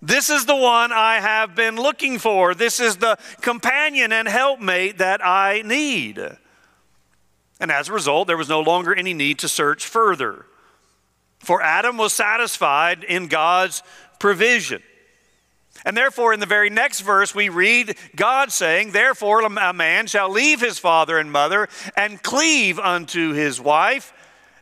This 0.00 0.30
is 0.30 0.46
the 0.46 0.56
one 0.56 0.92
I 0.92 1.20
have 1.20 1.54
been 1.54 1.76
looking 1.76 2.18
for. 2.18 2.54
This 2.54 2.80
is 2.80 2.96
the 2.96 3.18
companion 3.40 4.12
and 4.12 4.28
helpmate 4.28 4.98
that 4.98 5.24
I 5.24 5.62
need. 5.62 6.20
And 7.60 7.70
as 7.70 7.88
a 7.88 7.92
result, 7.92 8.26
there 8.26 8.36
was 8.36 8.48
no 8.48 8.60
longer 8.60 8.94
any 8.94 9.14
need 9.14 9.38
to 9.40 9.48
search 9.48 9.86
further. 9.86 10.46
For 11.40 11.62
Adam 11.62 11.98
was 11.98 12.12
satisfied 12.12 13.04
in 13.04 13.28
God's 13.28 13.82
provision. 14.18 14.82
And 15.84 15.96
therefore, 15.96 16.34
in 16.34 16.40
the 16.40 16.46
very 16.46 16.68
next 16.68 17.00
verse, 17.00 17.34
we 17.34 17.48
read 17.48 17.96
God 18.16 18.52
saying, 18.52 18.90
Therefore, 18.90 19.42
a 19.42 19.72
man 19.72 20.06
shall 20.06 20.30
leave 20.30 20.60
his 20.60 20.78
father 20.78 21.18
and 21.18 21.32
mother 21.32 21.68
and 21.96 22.22
cleave 22.22 22.78
unto 22.78 23.32
his 23.32 23.60
wife, 23.60 24.12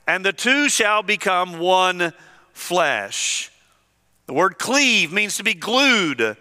and 0.06 0.24
the 0.24 0.32
two 0.32 0.68
shall 0.68 1.02
become 1.02 1.58
one 1.58 2.12
flesh. 2.52 3.50
The 4.26 4.34
word 4.34 4.58
cleave 4.58 5.12
means 5.12 5.38
to 5.38 5.42
be 5.42 5.54
glued 5.54 6.36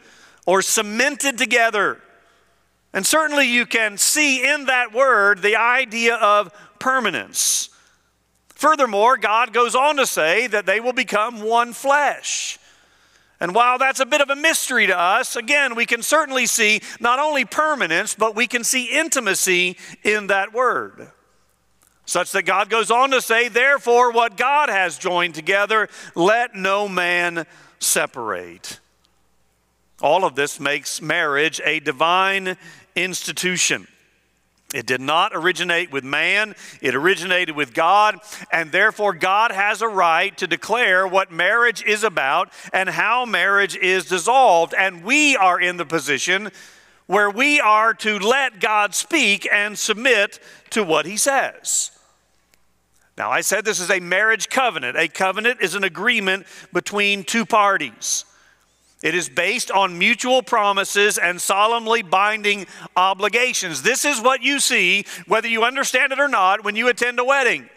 or 0.45 0.61
cemented 0.61 1.37
together. 1.37 1.99
And 2.93 3.05
certainly 3.05 3.47
you 3.47 3.65
can 3.65 3.97
see 3.97 4.47
in 4.47 4.65
that 4.65 4.93
word 4.93 5.41
the 5.41 5.55
idea 5.55 6.15
of 6.15 6.51
permanence. 6.79 7.69
Furthermore, 8.49 9.17
God 9.17 9.53
goes 9.53 9.75
on 9.75 9.97
to 9.97 10.05
say 10.07 10.47
that 10.47 10.65
they 10.65 10.79
will 10.79 10.93
become 10.93 11.41
one 11.41 11.73
flesh. 11.73 12.57
And 13.39 13.53
while 13.53 13.77
that's 13.77 13.99
a 13.99 14.05
bit 14.05 14.21
of 14.21 14.31
a 14.31 14.35
mystery 14.35 14.87
to 14.87 14.97
us, 14.97 15.35
again, 15.35 15.75
we 15.75 15.85
can 15.85 16.01
certainly 16.01 16.47
see 16.47 16.81
not 16.99 17.19
only 17.19 17.45
permanence, 17.45 18.15
but 18.15 18.35
we 18.35 18.47
can 18.47 18.63
see 18.63 18.97
intimacy 18.97 19.77
in 20.03 20.27
that 20.27 20.53
word. 20.53 21.11
Such 22.05 22.31
that 22.31 22.43
God 22.43 22.69
goes 22.69 22.89
on 22.89 23.11
to 23.11 23.21
say, 23.21 23.47
Therefore, 23.47 24.11
what 24.11 24.37
God 24.37 24.69
has 24.69 24.97
joined 24.97 25.35
together, 25.35 25.89
let 26.15 26.55
no 26.55 26.87
man 26.87 27.45
separate. 27.79 28.79
All 30.01 30.25
of 30.25 30.35
this 30.35 30.59
makes 30.59 31.01
marriage 31.01 31.59
a 31.65 31.79
divine 31.79 32.57
institution. 32.95 33.87
It 34.73 34.85
did 34.85 34.99
not 34.99 35.31
originate 35.33 35.91
with 35.93 36.03
man, 36.03 36.53
it 36.81 36.93
originated 36.93 37.55
with 37.55 37.73
God, 37.73 38.19
and 38.51 38.71
therefore 38.71 39.13
God 39.13 39.51
has 39.51 39.81
a 39.81 39.87
right 39.87 40.37
to 40.37 40.45
declare 40.45 41.07
what 41.07 41.31
marriage 41.31 41.83
is 41.83 42.03
about 42.03 42.51
and 42.73 42.89
how 42.89 43.25
marriage 43.25 43.77
is 43.77 44.05
dissolved. 44.05 44.73
And 44.77 45.05
we 45.05 45.37
are 45.37 45.59
in 45.59 45.77
the 45.77 45.85
position 45.85 46.51
where 47.05 47.29
we 47.29 47.61
are 47.61 47.93
to 47.93 48.19
let 48.19 48.59
God 48.59 48.93
speak 48.93 49.47
and 49.49 49.79
submit 49.79 50.39
to 50.71 50.83
what 50.83 51.05
he 51.05 51.15
says. 51.15 51.91
Now, 53.17 53.31
I 53.31 53.41
said 53.41 53.63
this 53.63 53.79
is 53.79 53.89
a 53.89 54.01
marriage 54.01 54.49
covenant. 54.49 54.97
A 54.97 55.07
covenant 55.07 55.61
is 55.61 55.75
an 55.75 55.85
agreement 55.85 56.45
between 56.71 57.23
two 57.23 57.45
parties. 57.45 58.25
It 59.03 59.13
is 59.13 59.29
based 59.29 59.69
on 59.69 59.99
mutual 59.99 60.41
promises 60.41 61.19
and 61.19 61.39
solemnly 61.39 62.01
binding 62.01 62.65
obligations. 62.95 63.83
This 63.83 64.05
is 64.05 64.19
what 64.19 64.41
you 64.41 64.59
see, 64.59 65.05
whether 65.27 65.47
you 65.47 65.63
understand 65.63 66.11
it 66.13 66.19
or 66.19 66.27
not, 66.27 66.63
when 66.63 66.75
you 66.75 66.87
attend 66.87 67.19
a 67.19 67.23
wedding. 67.23 67.69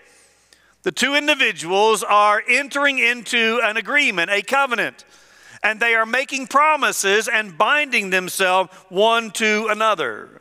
The 0.83 0.93
two 0.93 1.15
individuals 1.15 2.03
are 2.03 2.43
entering 2.49 2.99
into 2.99 3.61
an 3.62 3.77
agreement, 3.77 4.31
a 4.31 4.41
covenant, 4.41 5.05
and 5.62 5.79
they 5.79 5.95
are 5.95 6.07
making 6.07 6.47
promises 6.47 7.29
and 7.29 7.59
binding 7.59 8.09
themselves 8.09 8.73
one 8.89 9.31
to 9.33 9.69
another. 9.71 10.41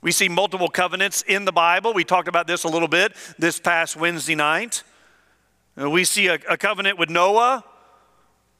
We 0.00 0.10
see 0.10 0.30
multiple 0.30 0.68
covenants 0.68 1.20
in 1.20 1.44
the 1.44 1.52
Bible. 1.52 1.92
We 1.92 2.04
talked 2.04 2.28
about 2.28 2.46
this 2.46 2.64
a 2.64 2.68
little 2.68 2.88
bit 2.88 3.12
this 3.38 3.60
past 3.60 3.94
Wednesday 3.94 4.36
night. 4.36 4.84
Uh, 5.78 5.90
we 5.90 6.04
see 6.04 6.28
a, 6.28 6.38
a 6.48 6.56
covenant 6.56 6.98
with 6.98 7.10
Noah 7.10 7.62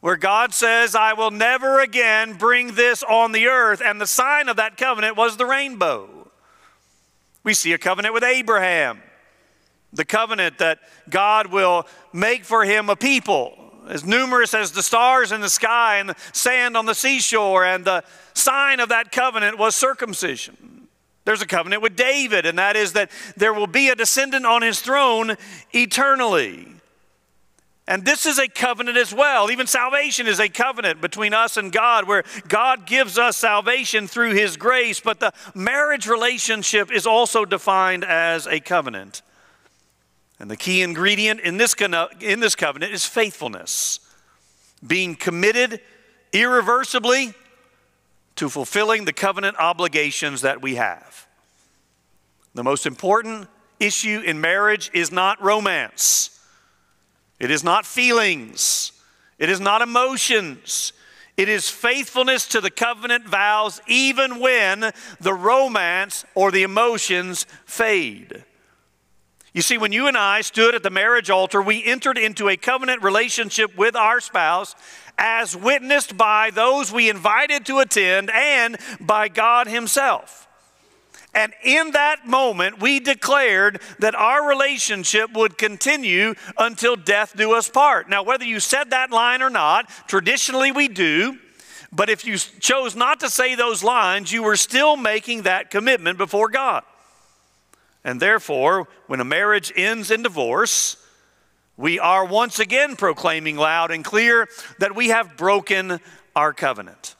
where 0.00 0.16
God 0.16 0.54
says, 0.54 0.94
I 0.94 1.14
will 1.14 1.30
never 1.30 1.80
again 1.80 2.34
bring 2.34 2.74
this 2.74 3.02
on 3.02 3.32
the 3.32 3.46
earth. 3.46 3.82
And 3.84 4.00
the 4.00 4.06
sign 4.06 4.48
of 4.48 4.56
that 4.56 4.76
covenant 4.76 5.16
was 5.16 5.36
the 5.36 5.46
rainbow. 5.46 6.30
We 7.42 7.54
see 7.54 7.72
a 7.72 7.78
covenant 7.78 8.14
with 8.14 8.24
Abraham, 8.24 9.00
the 9.92 10.04
covenant 10.04 10.58
that 10.58 10.80
God 11.08 11.48
will 11.48 11.86
make 12.12 12.44
for 12.44 12.64
him 12.64 12.90
a 12.90 12.96
people 12.96 13.72
as 13.88 14.04
numerous 14.04 14.52
as 14.52 14.72
the 14.72 14.82
stars 14.82 15.30
in 15.32 15.40
the 15.40 15.48
sky 15.48 15.98
and 15.98 16.08
the 16.08 16.16
sand 16.32 16.76
on 16.76 16.86
the 16.86 16.94
seashore. 16.94 17.64
And 17.64 17.84
the 17.84 18.04
sign 18.34 18.80
of 18.80 18.88
that 18.90 19.12
covenant 19.12 19.58
was 19.58 19.76
circumcision. 19.76 20.88
There's 21.24 21.42
a 21.42 21.46
covenant 21.46 21.82
with 21.82 21.96
David, 21.96 22.46
and 22.46 22.58
that 22.58 22.76
is 22.76 22.92
that 22.92 23.10
there 23.36 23.52
will 23.52 23.66
be 23.66 23.88
a 23.88 23.96
descendant 23.96 24.46
on 24.46 24.62
his 24.62 24.80
throne 24.80 25.36
eternally. 25.72 26.75
And 27.88 28.04
this 28.04 28.26
is 28.26 28.38
a 28.38 28.48
covenant 28.48 28.96
as 28.96 29.14
well. 29.14 29.48
Even 29.50 29.68
salvation 29.68 30.26
is 30.26 30.40
a 30.40 30.48
covenant 30.48 31.00
between 31.00 31.32
us 31.32 31.56
and 31.56 31.70
God, 31.70 32.08
where 32.08 32.24
God 32.48 32.84
gives 32.84 33.16
us 33.16 33.36
salvation 33.36 34.08
through 34.08 34.34
His 34.34 34.56
grace, 34.56 34.98
but 34.98 35.20
the 35.20 35.32
marriage 35.54 36.08
relationship 36.08 36.90
is 36.90 37.06
also 37.06 37.44
defined 37.44 38.04
as 38.04 38.46
a 38.48 38.58
covenant. 38.58 39.22
And 40.40 40.50
the 40.50 40.56
key 40.56 40.82
ingredient 40.82 41.40
in 41.40 41.58
this, 41.58 41.74
in 42.20 42.40
this 42.40 42.56
covenant 42.56 42.92
is 42.92 43.06
faithfulness, 43.06 44.00
being 44.84 45.14
committed 45.14 45.80
irreversibly 46.32 47.34
to 48.34 48.48
fulfilling 48.48 49.04
the 49.04 49.12
covenant 49.12 49.56
obligations 49.58 50.42
that 50.42 50.60
we 50.60 50.74
have. 50.74 51.26
The 52.54 52.64
most 52.64 52.84
important 52.84 53.48
issue 53.78 54.22
in 54.24 54.40
marriage 54.40 54.90
is 54.92 55.12
not 55.12 55.42
romance. 55.42 56.35
It 57.38 57.50
is 57.50 57.62
not 57.62 57.86
feelings, 57.86 58.92
it 59.38 59.50
is 59.50 59.60
not 59.60 59.82
emotions. 59.82 60.92
It 61.36 61.50
is 61.50 61.68
faithfulness 61.68 62.48
to 62.48 62.62
the 62.62 62.70
covenant 62.70 63.28
vows, 63.28 63.78
even 63.86 64.40
when 64.40 64.90
the 65.20 65.34
romance 65.34 66.24
or 66.34 66.50
the 66.50 66.62
emotions 66.62 67.44
fade. 67.66 68.42
You 69.52 69.60
see, 69.60 69.76
when 69.76 69.92
you 69.92 70.06
and 70.06 70.16
I 70.16 70.40
stood 70.40 70.74
at 70.74 70.82
the 70.82 70.90
marriage 70.90 71.28
altar, 71.28 71.60
we 71.60 71.84
entered 71.84 72.16
into 72.16 72.48
a 72.48 72.56
covenant 72.56 73.02
relationship 73.02 73.76
with 73.76 73.96
our 73.96 74.20
spouse 74.20 74.74
as 75.18 75.56
witnessed 75.56 76.16
by 76.16 76.50
those 76.50 76.92
we 76.92 77.08
invited 77.08 77.66
to 77.66 77.78
attend 77.80 78.30
and 78.30 78.76
by 79.00 79.28
God 79.28 79.66
Himself. 79.66 80.45
And 81.36 81.52
in 81.62 81.90
that 81.90 82.26
moment, 82.26 82.80
we 82.80 82.98
declared 82.98 83.82
that 83.98 84.14
our 84.14 84.48
relationship 84.48 85.34
would 85.34 85.58
continue 85.58 86.34
until 86.56 86.96
death 86.96 87.36
do 87.36 87.52
us 87.52 87.68
part. 87.68 88.08
Now, 88.08 88.22
whether 88.22 88.46
you 88.46 88.58
said 88.58 88.88
that 88.90 89.10
line 89.10 89.42
or 89.42 89.50
not, 89.50 89.86
traditionally 90.08 90.72
we 90.72 90.88
do. 90.88 91.36
But 91.92 92.08
if 92.08 92.24
you 92.24 92.38
chose 92.38 92.96
not 92.96 93.20
to 93.20 93.28
say 93.28 93.54
those 93.54 93.84
lines, 93.84 94.32
you 94.32 94.42
were 94.42 94.56
still 94.56 94.96
making 94.96 95.42
that 95.42 95.70
commitment 95.70 96.16
before 96.16 96.48
God. 96.48 96.84
And 98.02 98.18
therefore, 98.18 98.88
when 99.06 99.20
a 99.20 99.24
marriage 99.24 99.70
ends 99.76 100.10
in 100.10 100.22
divorce, 100.22 100.96
we 101.76 101.98
are 101.98 102.24
once 102.24 102.58
again 102.58 102.96
proclaiming 102.96 103.56
loud 103.56 103.90
and 103.90 104.02
clear 104.02 104.48
that 104.78 104.96
we 104.96 105.08
have 105.08 105.36
broken 105.36 106.00
our 106.34 106.54
covenant. 106.54 107.14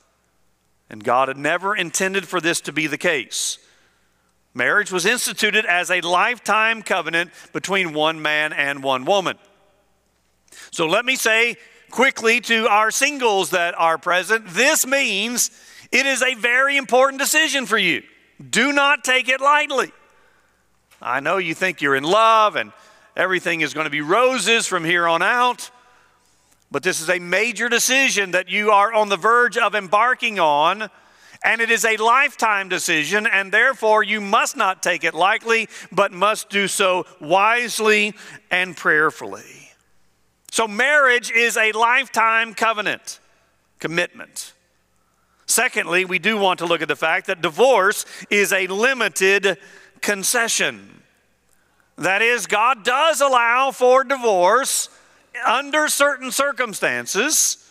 And 0.88 1.04
God 1.04 1.28
had 1.28 1.36
never 1.36 1.76
intended 1.76 2.26
for 2.26 2.40
this 2.40 2.62
to 2.62 2.72
be 2.72 2.86
the 2.86 2.96
case. 2.96 3.58
Marriage 4.56 4.90
was 4.90 5.04
instituted 5.04 5.66
as 5.66 5.90
a 5.90 6.00
lifetime 6.00 6.80
covenant 6.80 7.30
between 7.52 7.92
one 7.92 8.22
man 8.22 8.54
and 8.54 8.82
one 8.82 9.04
woman. 9.04 9.36
So 10.70 10.86
let 10.86 11.04
me 11.04 11.14
say 11.14 11.56
quickly 11.90 12.40
to 12.40 12.66
our 12.66 12.90
singles 12.90 13.50
that 13.50 13.74
are 13.76 13.98
present 13.98 14.48
this 14.48 14.86
means 14.86 15.50
it 15.92 16.06
is 16.06 16.22
a 16.22 16.34
very 16.36 16.78
important 16.78 17.20
decision 17.20 17.66
for 17.66 17.76
you. 17.76 18.02
Do 18.48 18.72
not 18.72 19.04
take 19.04 19.28
it 19.28 19.42
lightly. 19.42 19.92
I 21.02 21.20
know 21.20 21.36
you 21.36 21.54
think 21.54 21.82
you're 21.82 21.94
in 21.94 22.04
love 22.04 22.56
and 22.56 22.72
everything 23.14 23.60
is 23.60 23.74
going 23.74 23.84
to 23.84 23.90
be 23.90 24.00
roses 24.00 24.66
from 24.66 24.84
here 24.84 25.06
on 25.06 25.20
out, 25.20 25.70
but 26.70 26.82
this 26.82 27.02
is 27.02 27.10
a 27.10 27.18
major 27.18 27.68
decision 27.68 28.30
that 28.30 28.48
you 28.48 28.70
are 28.70 28.90
on 28.90 29.10
the 29.10 29.18
verge 29.18 29.58
of 29.58 29.74
embarking 29.74 30.40
on 30.40 30.88
And 31.44 31.60
it 31.60 31.70
is 31.70 31.84
a 31.84 31.96
lifetime 31.96 32.68
decision, 32.68 33.26
and 33.26 33.52
therefore 33.52 34.02
you 34.02 34.20
must 34.20 34.56
not 34.56 34.82
take 34.82 35.04
it 35.04 35.14
lightly, 35.14 35.68
but 35.92 36.12
must 36.12 36.50
do 36.50 36.68
so 36.68 37.06
wisely 37.20 38.14
and 38.50 38.76
prayerfully. 38.76 39.70
So, 40.50 40.66
marriage 40.66 41.30
is 41.30 41.56
a 41.56 41.72
lifetime 41.72 42.54
covenant, 42.54 43.20
commitment. 43.78 44.54
Secondly, 45.46 46.04
we 46.04 46.18
do 46.18 46.36
want 46.38 46.58
to 46.58 46.66
look 46.66 46.82
at 46.82 46.88
the 46.88 46.96
fact 46.96 47.26
that 47.26 47.40
divorce 47.40 48.04
is 48.30 48.52
a 48.52 48.66
limited 48.66 49.58
concession. 50.00 51.02
That 51.96 52.20
is, 52.20 52.46
God 52.46 52.84
does 52.84 53.20
allow 53.20 53.70
for 53.70 54.04
divorce 54.04 54.88
under 55.46 55.88
certain 55.88 56.30
circumstances. 56.30 57.65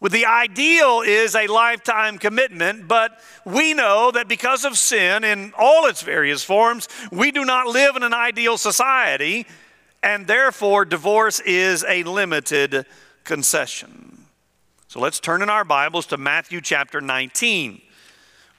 With 0.00 0.12
the 0.12 0.24
ideal 0.24 1.02
is 1.04 1.34
a 1.34 1.46
lifetime 1.46 2.18
commitment, 2.18 2.88
but 2.88 3.20
we 3.44 3.74
know 3.74 4.10
that 4.10 4.28
because 4.28 4.64
of 4.64 4.78
sin 4.78 5.24
in 5.24 5.52
all 5.58 5.84
its 5.84 6.00
various 6.00 6.42
forms, 6.42 6.88
we 7.12 7.30
do 7.30 7.44
not 7.44 7.66
live 7.66 7.96
in 7.96 8.02
an 8.02 8.14
ideal 8.14 8.56
society, 8.56 9.46
and 10.02 10.26
therefore 10.26 10.86
divorce 10.86 11.38
is 11.40 11.84
a 11.86 12.02
limited 12.04 12.86
concession. 13.24 14.24
So 14.88 15.00
let's 15.00 15.20
turn 15.20 15.42
in 15.42 15.50
our 15.50 15.64
Bibles 15.64 16.06
to 16.06 16.16
Matthew 16.16 16.62
chapter 16.62 17.02
19, 17.02 17.82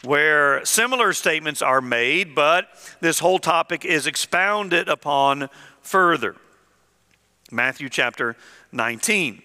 where 0.03 0.63
similar 0.63 1.11
statements 1.11 1.63
are 1.63 1.81
made, 1.81 2.35
but 2.35 2.67
this 2.99 3.17
whole 3.17 3.39
topic 3.39 3.83
is 3.83 4.05
expounded 4.05 4.87
upon 4.87 5.49
further. 5.81 6.35
Matthew 7.51 7.89
chapter 7.89 8.37
19. 8.71 9.41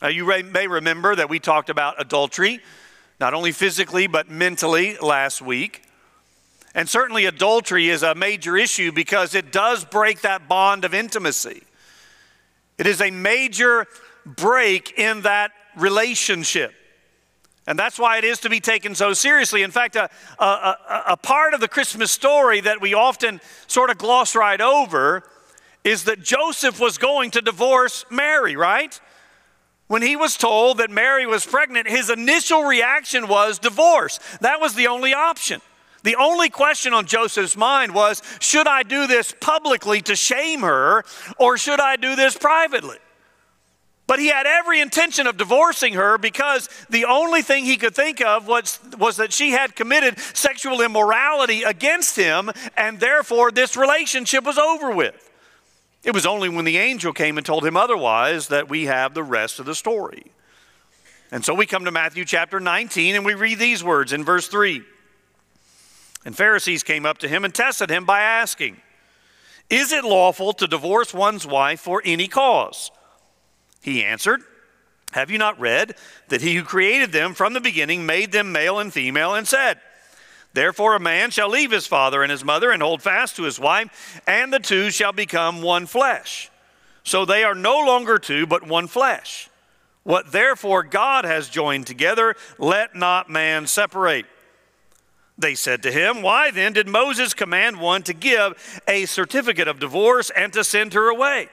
Uh, 0.00 0.08
you 0.08 0.24
may 0.44 0.68
remember 0.68 1.16
that 1.16 1.28
we 1.28 1.40
talked 1.40 1.70
about 1.70 2.00
adultery, 2.00 2.60
not 3.18 3.34
only 3.34 3.50
physically, 3.50 4.06
but 4.06 4.30
mentally 4.30 4.96
last 4.98 5.42
week. 5.42 5.82
And 6.72 6.88
certainly, 6.88 7.24
adultery 7.24 7.88
is 7.88 8.04
a 8.04 8.14
major 8.14 8.56
issue 8.56 8.92
because 8.92 9.34
it 9.34 9.50
does 9.50 9.84
break 9.84 10.20
that 10.20 10.46
bond 10.46 10.84
of 10.84 10.94
intimacy. 10.94 11.64
It 12.76 12.86
is 12.86 13.00
a 13.00 13.10
major 13.10 13.86
break 14.24 14.96
in 14.96 15.22
that 15.22 15.50
relationship. 15.76 16.72
And 17.66 17.76
that's 17.76 17.98
why 17.98 18.18
it 18.18 18.24
is 18.24 18.38
to 18.40 18.50
be 18.50 18.60
taken 18.60 18.94
so 18.94 19.12
seriously. 19.14 19.62
In 19.62 19.72
fact, 19.72 19.96
a, 19.96 20.08
a, 20.38 20.44
a, 20.44 21.02
a 21.08 21.16
part 21.16 21.54
of 21.54 21.60
the 21.60 21.68
Christmas 21.68 22.12
story 22.12 22.60
that 22.60 22.80
we 22.80 22.94
often 22.94 23.40
sort 23.66 23.90
of 23.90 23.98
gloss 23.98 24.36
right 24.36 24.60
over 24.60 25.24
is 25.82 26.04
that 26.04 26.22
Joseph 26.22 26.78
was 26.78 26.98
going 26.98 27.32
to 27.32 27.40
divorce 27.40 28.04
Mary, 28.10 28.54
right? 28.54 28.98
When 29.88 30.02
he 30.02 30.16
was 30.16 30.36
told 30.36 30.78
that 30.78 30.90
Mary 30.90 31.26
was 31.26 31.44
pregnant, 31.44 31.88
his 31.88 32.10
initial 32.10 32.62
reaction 32.62 33.26
was 33.26 33.58
divorce. 33.58 34.20
That 34.40 34.60
was 34.60 34.74
the 34.74 34.86
only 34.86 35.14
option. 35.14 35.60
The 36.04 36.16
only 36.16 36.50
question 36.50 36.92
on 36.92 37.06
Joseph's 37.06 37.56
mind 37.56 37.92
was 37.92 38.22
should 38.38 38.68
I 38.68 38.82
do 38.82 39.06
this 39.06 39.34
publicly 39.40 40.00
to 40.02 40.14
shame 40.14 40.60
her, 40.60 41.04
or 41.38 41.56
should 41.58 41.80
I 41.80 41.96
do 41.96 42.14
this 42.14 42.36
privately? 42.36 42.98
But 44.06 44.18
he 44.18 44.28
had 44.28 44.46
every 44.46 44.80
intention 44.80 45.26
of 45.26 45.36
divorcing 45.36 45.94
her 45.94 46.16
because 46.16 46.68
the 46.88 47.04
only 47.04 47.42
thing 47.42 47.64
he 47.66 47.76
could 47.76 47.94
think 47.94 48.22
of 48.22 48.46
was, 48.46 48.80
was 48.98 49.18
that 49.18 49.34
she 49.34 49.50
had 49.50 49.76
committed 49.76 50.18
sexual 50.18 50.80
immorality 50.80 51.62
against 51.62 52.16
him, 52.16 52.50
and 52.76 53.00
therefore 53.00 53.50
this 53.50 53.76
relationship 53.76 54.44
was 54.44 54.56
over 54.56 54.90
with. 54.90 55.27
It 56.08 56.14
was 56.14 56.24
only 56.24 56.48
when 56.48 56.64
the 56.64 56.78
angel 56.78 57.12
came 57.12 57.36
and 57.36 57.44
told 57.44 57.66
him 57.66 57.76
otherwise 57.76 58.48
that 58.48 58.70
we 58.70 58.86
have 58.86 59.12
the 59.12 59.22
rest 59.22 59.60
of 59.60 59.66
the 59.66 59.74
story. 59.74 60.32
And 61.30 61.44
so 61.44 61.52
we 61.52 61.66
come 61.66 61.84
to 61.84 61.90
Matthew 61.90 62.24
chapter 62.24 62.60
19 62.60 63.14
and 63.14 63.26
we 63.26 63.34
read 63.34 63.58
these 63.58 63.84
words 63.84 64.14
in 64.14 64.24
verse 64.24 64.48
3. 64.48 64.82
And 66.24 66.34
Pharisees 66.34 66.82
came 66.82 67.04
up 67.04 67.18
to 67.18 67.28
him 67.28 67.44
and 67.44 67.54
tested 67.54 67.90
him 67.90 68.06
by 68.06 68.22
asking, 68.22 68.78
Is 69.68 69.92
it 69.92 70.02
lawful 70.02 70.54
to 70.54 70.66
divorce 70.66 71.12
one's 71.12 71.46
wife 71.46 71.80
for 71.80 72.00
any 72.02 72.26
cause? 72.26 72.90
He 73.82 74.02
answered, 74.02 74.40
Have 75.12 75.30
you 75.30 75.36
not 75.36 75.60
read 75.60 75.94
that 76.28 76.40
he 76.40 76.54
who 76.54 76.62
created 76.62 77.12
them 77.12 77.34
from 77.34 77.52
the 77.52 77.60
beginning 77.60 78.06
made 78.06 78.32
them 78.32 78.50
male 78.50 78.78
and 78.78 78.90
female 78.90 79.34
and 79.34 79.46
said, 79.46 79.78
Therefore, 80.54 80.94
a 80.96 81.00
man 81.00 81.30
shall 81.30 81.48
leave 81.48 81.70
his 81.70 81.86
father 81.86 82.22
and 82.22 82.30
his 82.30 82.44
mother 82.44 82.70
and 82.70 82.82
hold 82.82 83.02
fast 83.02 83.36
to 83.36 83.42
his 83.42 83.60
wife, 83.60 84.20
and 84.26 84.52
the 84.52 84.58
two 84.58 84.90
shall 84.90 85.12
become 85.12 85.62
one 85.62 85.86
flesh. 85.86 86.50
So 87.04 87.24
they 87.24 87.44
are 87.44 87.54
no 87.54 87.78
longer 87.78 88.18
two, 88.18 88.46
but 88.46 88.66
one 88.66 88.86
flesh. 88.86 89.48
What 90.02 90.32
therefore 90.32 90.84
God 90.84 91.24
has 91.24 91.48
joined 91.48 91.86
together, 91.86 92.34
let 92.58 92.94
not 92.94 93.28
man 93.28 93.66
separate. 93.66 94.26
They 95.36 95.54
said 95.54 95.82
to 95.84 95.92
him, 95.92 96.22
Why 96.22 96.50
then 96.50 96.72
did 96.72 96.88
Moses 96.88 97.34
command 97.34 97.78
one 97.78 98.02
to 98.04 98.12
give 98.12 98.82
a 98.88 99.06
certificate 99.06 99.68
of 99.68 99.78
divorce 99.78 100.30
and 100.30 100.52
to 100.54 100.64
send 100.64 100.94
her 100.94 101.08
away? 101.08 101.48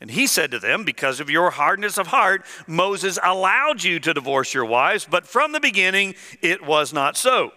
And 0.00 0.10
he 0.10 0.26
said 0.26 0.50
to 0.52 0.58
them, 0.58 0.84
Because 0.84 1.20
of 1.20 1.30
your 1.30 1.50
hardness 1.50 1.98
of 1.98 2.08
heart, 2.08 2.44
Moses 2.66 3.18
allowed 3.22 3.84
you 3.84 4.00
to 4.00 4.14
divorce 4.14 4.54
your 4.54 4.64
wives, 4.64 5.06
but 5.08 5.26
from 5.26 5.52
the 5.52 5.60
beginning 5.60 6.14
it 6.42 6.64
was 6.64 6.92
not 6.92 7.16
so. 7.16 7.52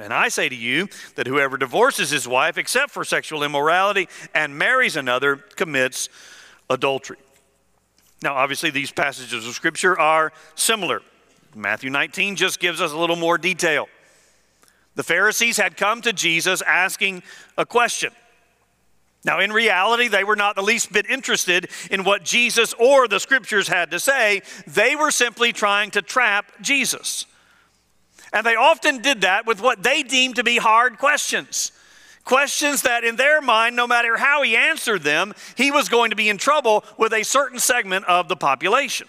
And 0.00 0.12
I 0.12 0.28
say 0.28 0.48
to 0.48 0.54
you 0.54 0.88
that 1.16 1.26
whoever 1.26 1.56
divorces 1.56 2.10
his 2.10 2.28
wife, 2.28 2.56
except 2.56 2.92
for 2.92 3.04
sexual 3.04 3.42
immorality, 3.42 4.08
and 4.34 4.56
marries 4.56 4.96
another, 4.96 5.36
commits 5.36 6.08
adultery. 6.70 7.18
Now, 8.22 8.34
obviously, 8.34 8.70
these 8.70 8.90
passages 8.90 9.46
of 9.46 9.54
Scripture 9.54 9.98
are 9.98 10.32
similar. 10.54 11.02
Matthew 11.54 11.90
19 11.90 12.36
just 12.36 12.60
gives 12.60 12.80
us 12.80 12.92
a 12.92 12.96
little 12.96 13.16
more 13.16 13.38
detail. 13.38 13.88
The 14.94 15.02
Pharisees 15.02 15.56
had 15.56 15.76
come 15.76 16.02
to 16.02 16.12
Jesus 16.12 16.62
asking 16.62 17.22
a 17.56 17.64
question. 17.64 18.12
Now, 19.24 19.40
in 19.40 19.52
reality, 19.52 20.08
they 20.08 20.24
were 20.24 20.36
not 20.36 20.56
the 20.56 20.62
least 20.62 20.92
bit 20.92 21.06
interested 21.08 21.68
in 21.90 22.04
what 22.04 22.24
Jesus 22.24 22.72
or 22.74 23.08
the 23.08 23.20
scriptures 23.20 23.68
had 23.68 23.90
to 23.90 24.00
say. 24.00 24.42
They 24.66 24.96
were 24.96 25.10
simply 25.10 25.52
trying 25.52 25.90
to 25.92 26.02
trap 26.02 26.52
Jesus. 26.60 27.26
And 28.32 28.44
they 28.44 28.56
often 28.56 29.00
did 29.00 29.22
that 29.22 29.46
with 29.46 29.60
what 29.60 29.82
they 29.82 30.02
deemed 30.02 30.36
to 30.36 30.44
be 30.44 30.58
hard 30.58 30.98
questions. 30.98 31.72
Questions 32.24 32.82
that, 32.82 33.04
in 33.04 33.16
their 33.16 33.40
mind, 33.40 33.74
no 33.74 33.86
matter 33.86 34.18
how 34.18 34.42
he 34.42 34.54
answered 34.54 35.02
them, 35.02 35.32
he 35.56 35.70
was 35.70 35.88
going 35.88 36.10
to 36.10 36.16
be 36.16 36.28
in 36.28 36.36
trouble 36.36 36.84
with 36.98 37.12
a 37.12 37.22
certain 37.22 37.58
segment 37.58 38.04
of 38.04 38.28
the 38.28 38.36
population. 38.36 39.08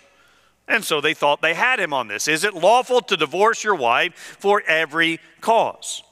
And 0.70 0.86
so 0.86 1.02
they 1.02 1.14
thought 1.14 1.42
they 1.42 1.56
had 1.56 1.80
him 1.80 1.94
on 1.94 2.08
this. 2.08 2.28
Is 2.28 2.44
it 2.44 2.54
lawful 2.54 3.02
to 3.02 3.18
divorce 3.18 3.64
your 3.64 3.76
wife 3.76 4.38
for 4.40 4.62
every 4.68 5.20
cause? 5.42 6.04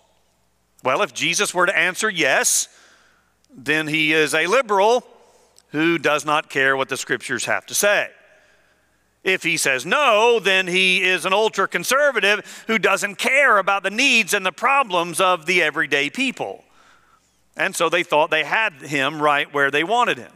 Well, 0.83 1.01
if 1.01 1.13
Jesus 1.13 1.53
were 1.53 1.65
to 1.65 1.77
answer 1.77 2.09
yes, 2.09 2.67
then 3.55 3.87
he 3.87 4.13
is 4.13 4.33
a 4.33 4.47
liberal 4.47 5.05
who 5.69 5.97
does 5.97 6.25
not 6.25 6.49
care 6.49 6.75
what 6.75 6.89
the 6.89 6.97
scriptures 6.97 7.45
have 7.45 7.65
to 7.67 7.73
say. 7.73 8.09
If 9.27 9.43
he 9.43 9.57
says 9.57 9.85
no, 9.85 10.39
then 10.39 10.67
he 10.67 11.03
is 11.03 11.25
an 11.25 11.33
ultra 11.33 11.67
conservative 11.67 12.63
who 12.67 12.79
doesn't 12.79 13.17
care 13.17 13.57
about 13.57 13.83
the 13.83 13.89
needs 13.89 14.33
and 14.33 14.45
the 14.45 14.53
problems 14.53 15.19
of 15.19 15.45
the 15.45 15.61
everyday 15.61 16.09
people. 16.09 16.63
And 17.57 17.75
so 17.75 17.89
they 17.89 18.03
thought 18.03 18.29
they 18.29 18.45
had 18.45 18.71
him 18.75 19.21
right 19.21 19.53
where 19.53 19.69
they 19.69 19.83
wanted 19.83 20.17
him. 20.17 20.31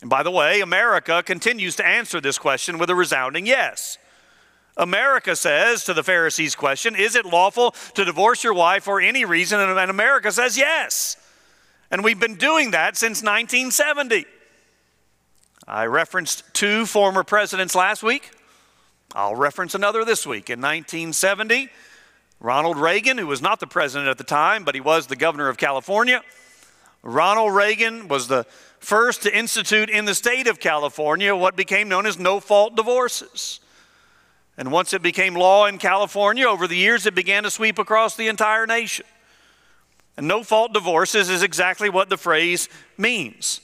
And 0.00 0.08
by 0.08 0.22
the 0.22 0.30
way, 0.30 0.62
America 0.62 1.22
continues 1.22 1.76
to 1.76 1.86
answer 1.86 2.22
this 2.22 2.38
question 2.38 2.78
with 2.78 2.88
a 2.88 2.94
resounding 2.94 3.44
yes. 3.44 3.98
America 4.78 5.36
says 5.36 5.84
to 5.84 5.92
the 5.92 6.02
Pharisees' 6.02 6.54
question, 6.54 6.96
Is 6.96 7.14
it 7.14 7.26
lawful 7.26 7.72
to 7.96 8.04
divorce 8.06 8.42
your 8.42 8.54
wife 8.54 8.84
for 8.84 8.98
any 8.98 9.26
reason? 9.26 9.60
And 9.60 9.90
America 9.90 10.32
says 10.32 10.56
yes. 10.56 11.18
And 11.90 12.02
we've 12.02 12.18
been 12.18 12.36
doing 12.36 12.70
that 12.70 12.96
since 12.96 13.22
1970. 13.22 14.24
I 15.66 15.86
referenced 15.86 16.44
two 16.52 16.84
former 16.84 17.24
presidents 17.24 17.74
last 17.74 18.02
week. 18.02 18.30
I'll 19.14 19.34
reference 19.34 19.74
another 19.74 20.04
this 20.04 20.26
week. 20.26 20.50
In 20.50 20.60
1970, 20.60 21.70
Ronald 22.38 22.76
Reagan, 22.76 23.16
who 23.16 23.26
was 23.26 23.40
not 23.40 23.60
the 23.60 23.66
president 23.66 24.10
at 24.10 24.18
the 24.18 24.24
time, 24.24 24.64
but 24.64 24.74
he 24.74 24.80
was 24.82 25.06
the 25.06 25.16
governor 25.16 25.48
of 25.48 25.56
California, 25.56 26.22
Ronald 27.02 27.54
Reagan 27.54 28.08
was 28.08 28.28
the 28.28 28.44
first 28.78 29.22
to 29.22 29.34
institute 29.34 29.88
in 29.88 30.04
the 30.04 30.14
state 30.14 30.46
of 30.46 30.60
California 30.60 31.34
what 31.34 31.56
became 31.56 31.88
known 31.88 32.04
as 32.04 32.18
no 32.18 32.40
fault 32.40 32.76
divorces. 32.76 33.60
And 34.58 34.70
once 34.70 34.92
it 34.92 35.02
became 35.02 35.34
law 35.34 35.66
in 35.66 35.78
California, 35.78 36.46
over 36.46 36.66
the 36.66 36.76
years 36.76 37.06
it 37.06 37.14
began 37.14 37.42
to 37.44 37.50
sweep 37.50 37.78
across 37.78 38.16
the 38.16 38.28
entire 38.28 38.66
nation. 38.66 39.06
And 40.16 40.28
no 40.28 40.42
fault 40.42 40.74
divorces 40.74 41.30
is 41.30 41.42
exactly 41.42 41.88
what 41.88 42.08
the 42.08 42.16
phrase 42.18 42.68
means. 42.98 43.60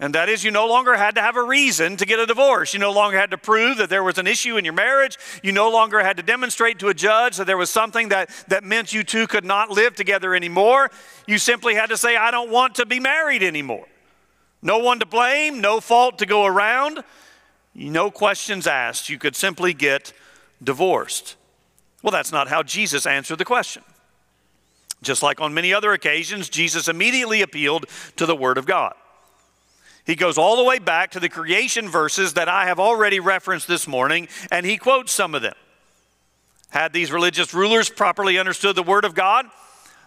And 0.00 0.14
that 0.14 0.30
is, 0.30 0.42
you 0.42 0.50
no 0.50 0.66
longer 0.66 0.96
had 0.96 1.14
to 1.16 1.20
have 1.20 1.36
a 1.36 1.42
reason 1.42 1.98
to 1.98 2.06
get 2.06 2.18
a 2.18 2.24
divorce. 2.24 2.72
You 2.72 2.80
no 2.80 2.90
longer 2.90 3.18
had 3.18 3.30
to 3.32 3.38
prove 3.38 3.76
that 3.76 3.90
there 3.90 4.02
was 4.02 4.16
an 4.16 4.26
issue 4.26 4.56
in 4.56 4.64
your 4.64 4.72
marriage. 4.72 5.18
You 5.42 5.52
no 5.52 5.70
longer 5.70 6.00
had 6.00 6.16
to 6.16 6.22
demonstrate 6.22 6.78
to 6.78 6.88
a 6.88 6.94
judge 6.94 7.36
that 7.36 7.46
there 7.46 7.58
was 7.58 7.68
something 7.68 8.08
that, 8.08 8.30
that 8.48 8.64
meant 8.64 8.94
you 8.94 9.04
two 9.04 9.26
could 9.26 9.44
not 9.44 9.70
live 9.70 9.94
together 9.94 10.34
anymore. 10.34 10.90
You 11.26 11.36
simply 11.36 11.74
had 11.74 11.90
to 11.90 11.98
say, 11.98 12.16
I 12.16 12.30
don't 12.30 12.50
want 12.50 12.76
to 12.76 12.86
be 12.86 12.98
married 12.98 13.42
anymore. 13.42 13.86
No 14.62 14.78
one 14.78 15.00
to 15.00 15.06
blame, 15.06 15.60
no 15.60 15.80
fault 15.80 16.18
to 16.18 16.26
go 16.26 16.46
around. 16.46 17.04
no 17.74 18.10
questions 18.10 18.66
asked, 18.66 19.10
you 19.10 19.18
could 19.18 19.36
simply 19.36 19.74
get 19.74 20.14
divorced. 20.64 21.36
Well, 22.02 22.10
that's 22.10 22.32
not 22.32 22.48
how 22.48 22.62
Jesus 22.62 23.04
answered 23.06 23.36
the 23.36 23.44
question. 23.44 23.82
Just 25.02 25.22
like 25.22 25.42
on 25.42 25.52
many 25.52 25.74
other 25.74 25.92
occasions, 25.92 26.48
Jesus 26.48 26.88
immediately 26.88 27.42
appealed 27.42 27.84
to 28.16 28.24
the 28.24 28.36
Word 28.36 28.56
of 28.56 28.64
God. 28.64 28.94
He 30.10 30.16
goes 30.16 30.38
all 30.38 30.56
the 30.56 30.64
way 30.64 30.80
back 30.80 31.12
to 31.12 31.20
the 31.20 31.28
creation 31.28 31.88
verses 31.88 32.34
that 32.34 32.48
I 32.48 32.64
have 32.64 32.80
already 32.80 33.20
referenced 33.20 33.68
this 33.68 33.86
morning, 33.86 34.26
and 34.50 34.66
he 34.66 34.76
quotes 34.76 35.12
some 35.12 35.36
of 35.36 35.42
them. 35.42 35.54
Had 36.70 36.92
these 36.92 37.12
religious 37.12 37.54
rulers 37.54 37.88
properly 37.88 38.36
understood 38.36 38.74
the 38.74 38.82
Word 38.82 39.04
of 39.04 39.14
God, 39.14 39.46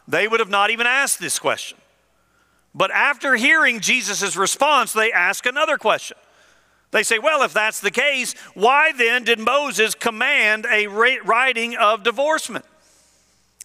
they 0.06 0.28
would 0.28 0.42
have 0.42 0.50
not 0.50 0.72
even 0.72 0.88
asked 0.88 1.22
this 1.22 1.40
question. 1.40 1.78
But 2.76 2.92
after 2.92 3.38
hearing 3.38 3.80
Jesus' 3.80 4.36
response, 4.36 4.92
they 4.92 5.14
ask 5.14 5.46
another 5.46 5.78
question. 5.78 6.18
They 6.92 7.04
say, 7.04 7.18
well, 7.18 7.42
if 7.42 7.54
that's 7.54 7.80
the 7.80 7.90
case, 7.90 8.34
why 8.56 8.92
then 8.92 9.24
did 9.24 9.40
Moses 9.40 9.96
command 9.96 10.68
a 10.70 10.88
writing 10.88 11.78
of 11.78 12.04
divorcement? 12.04 12.66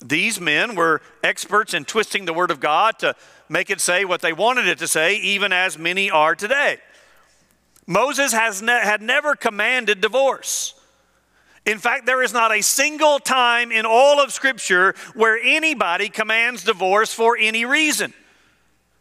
These 0.04 0.40
men 0.40 0.76
were 0.76 1.02
experts 1.24 1.74
in 1.74 1.84
twisting 1.84 2.26
the 2.26 2.32
Word 2.32 2.52
of 2.52 2.60
God 2.60 3.00
to 3.00 3.16
make 3.48 3.70
it 3.70 3.80
say 3.80 4.04
what 4.04 4.20
they 4.20 4.32
wanted 4.32 4.66
it 4.66 4.78
to 4.78 4.88
say, 4.88 5.16
even 5.16 5.52
as 5.52 5.78
many 5.78 6.10
are 6.10 6.34
today. 6.34 6.78
Moses 7.86 8.32
has 8.32 8.60
ne- 8.60 8.72
had 8.72 9.00
never 9.00 9.34
commanded 9.34 10.00
divorce. 10.00 10.74
In 11.64 11.78
fact, 11.78 12.06
there 12.06 12.22
is 12.22 12.32
not 12.32 12.50
a 12.50 12.62
single 12.62 13.18
time 13.18 13.72
in 13.72 13.84
all 13.84 14.20
of 14.20 14.32
Scripture 14.32 14.94
where 15.14 15.38
anybody 15.42 16.08
commands 16.08 16.64
divorce 16.64 17.12
for 17.12 17.36
any 17.38 17.64
reason. 17.64 18.14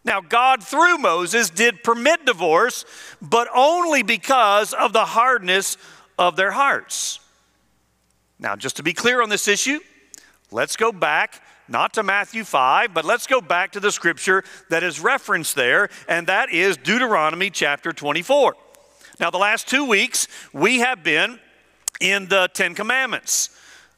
Now, 0.04 0.22
God, 0.22 0.64
through 0.64 0.98
Moses, 0.98 1.50
did 1.50 1.84
permit 1.84 2.26
divorce, 2.26 2.86
but 3.22 3.50
only 3.54 4.04
because 4.04 4.74
of 4.74 4.94
the 4.94 5.06
hardness 5.06 5.78
of 6.18 6.36
their 6.38 6.52
hearts. 6.52 7.20
Now, 8.40 8.56
just 8.56 8.78
to 8.78 8.84
be 8.84 8.94
clear 8.94 9.22
on 9.22 9.30
this 9.30 9.48
issue, 9.48 9.80
let's 10.52 10.78
go 10.78 10.92
back 10.92 11.42
not 11.68 11.94
to 11.94 12.04
Matthew 12.04 12.44
5, 12.44 12.94
but 12.94 13.06
let's 13.06 13.28
go 13.28 13.42
back 13.42 13.72
to 13.74 13.80
the 13.80 13.92
scripture 13.92 14.44
that 14.70 14.84
is 14.84 15.00
referenced 15.00 15.56
there, 15.56 15.90
and 16.08 16.28
that 16.28 16.52
is 16.52 16.78
Deuteronomy 16.78 17.50
chapter 17.50 17.92
24. 17.92 18.56
Now, 19.20 19.30
the 19.30 19.38
last 19.38 19.68
two 19.68 19.86
weeks, 19.86 20.28
we 20.54 20.80
have 20.80 21.04
been 21.04 21.40
in 22.00 22.28
the 22.28 22.50
Ten 22.54 22.76
Commandments. 22.76 23.50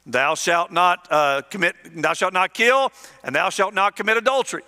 Thou 0.06 0.34
shalt 0.34 0.72
not 0.72 1.06
uh, 1.10 1.42
commit, 1.50 1.76
thou 1.94 2.14
shalt 2.14 2.32
not 2.32 2.54
kill, 2.54 2.90
and 3.22 3.34
thou 3.34 3.50
shalt 3.50 3.74
not 3.74 3.96
commit 3.96 4.16
adultery. 4.16 4.62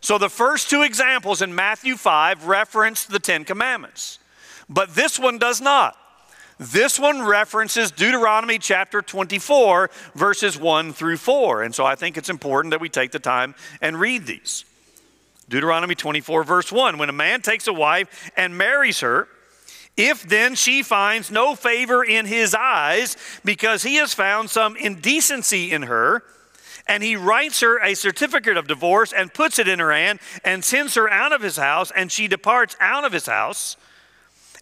So 0.00 0.16
the 0.16 0.30
first 0.30 0.70
two 0.70 0.82
examples 0.82 1.42
in 1.42 1.54
Matthew 1.54 1.96
5 1.96 2.46
reference 2.46 3.04
the 3.04 3.18
Ten 3.18 3.44
Commandments, 3.44 4.18
but 4.68 4.94
this 4.94 5.18
one 5.18 5.38
does 5.38 5.60
not. 5.60 5.96
This 6.60 6.98
one 6.98 7.22
references 7.22 7.90
Deuteronomy 7.90 8.58
chapter 8.58 9.00
24, 9.00 9.88
verses 10.14 10.58
1 10.58 10.92
through 10.92 11.16
4. 11.16 11.62
And 11.62 11.74
so 11.74 11.86
I 11.86 11.94
think 11.94 12.18
it's 12.18 12.28
important 12.28 12.72
that 12.72 12.82
we 12.82 12.90
take 12.90 13.12
the 13.12 13.18
time 13.18 13.54
and 13.80 13.98
read 13.98 14.26
these. 14.26 14.66
Deuteronomy 15.48 15.94
24, 15.94 16.44
verse 16.44 16.70
1 16.70 16.98
When 16.98 17.08
a 17.08 17.14
man 17.14 17.40
takes 17.40 17.66
a 17.66 17.72
wife 17.72 18.30
and 18.36 18.58
marries 18.58 19.00
her, 19.00 19.26
if 19.96 20.22
then 20.22 20.54
she 20.54 20.82
finds 20.82 21.30
no 21.30 21.54
favor 21.54 22.04
in 22.04 22.26
his 22.26 22.54
eyes 22.54 23.16
because 23.42 23.82
he 23.82 23.94
has 23.94 24.12
found 24.12 24.50
some 24.50 24.76
indecency 24.76 25.72
in 25.72 25.84
her, 25.84 26.22
and 26.86 27.02
he 27.02 27.16
writes 27.16 27.60
her 27.60 27.82
a 27.82 27.94
certificate 27.94 28.58
of 28.58 28.68
divorce 28.68 29.14
and 29.14 29.32
puts 29.32 29.58
it 29.58 29.66
in 29.66 29.78
her 29.78 29.92
hand 29.92 30.20
and 30.44 30.62
sends 30.62 30.94
her 30.96 31.08
out 31.08 31.32
of 31.32 31.40
his 31.40 31.56
house, 31.56 31.90
and 31.96 32.12
she 32.12 32.28
departs 32.28 32.76
out 32.80 33.06
of 33.06 33.14
his 33.14 33.24
house, 33.24 33.78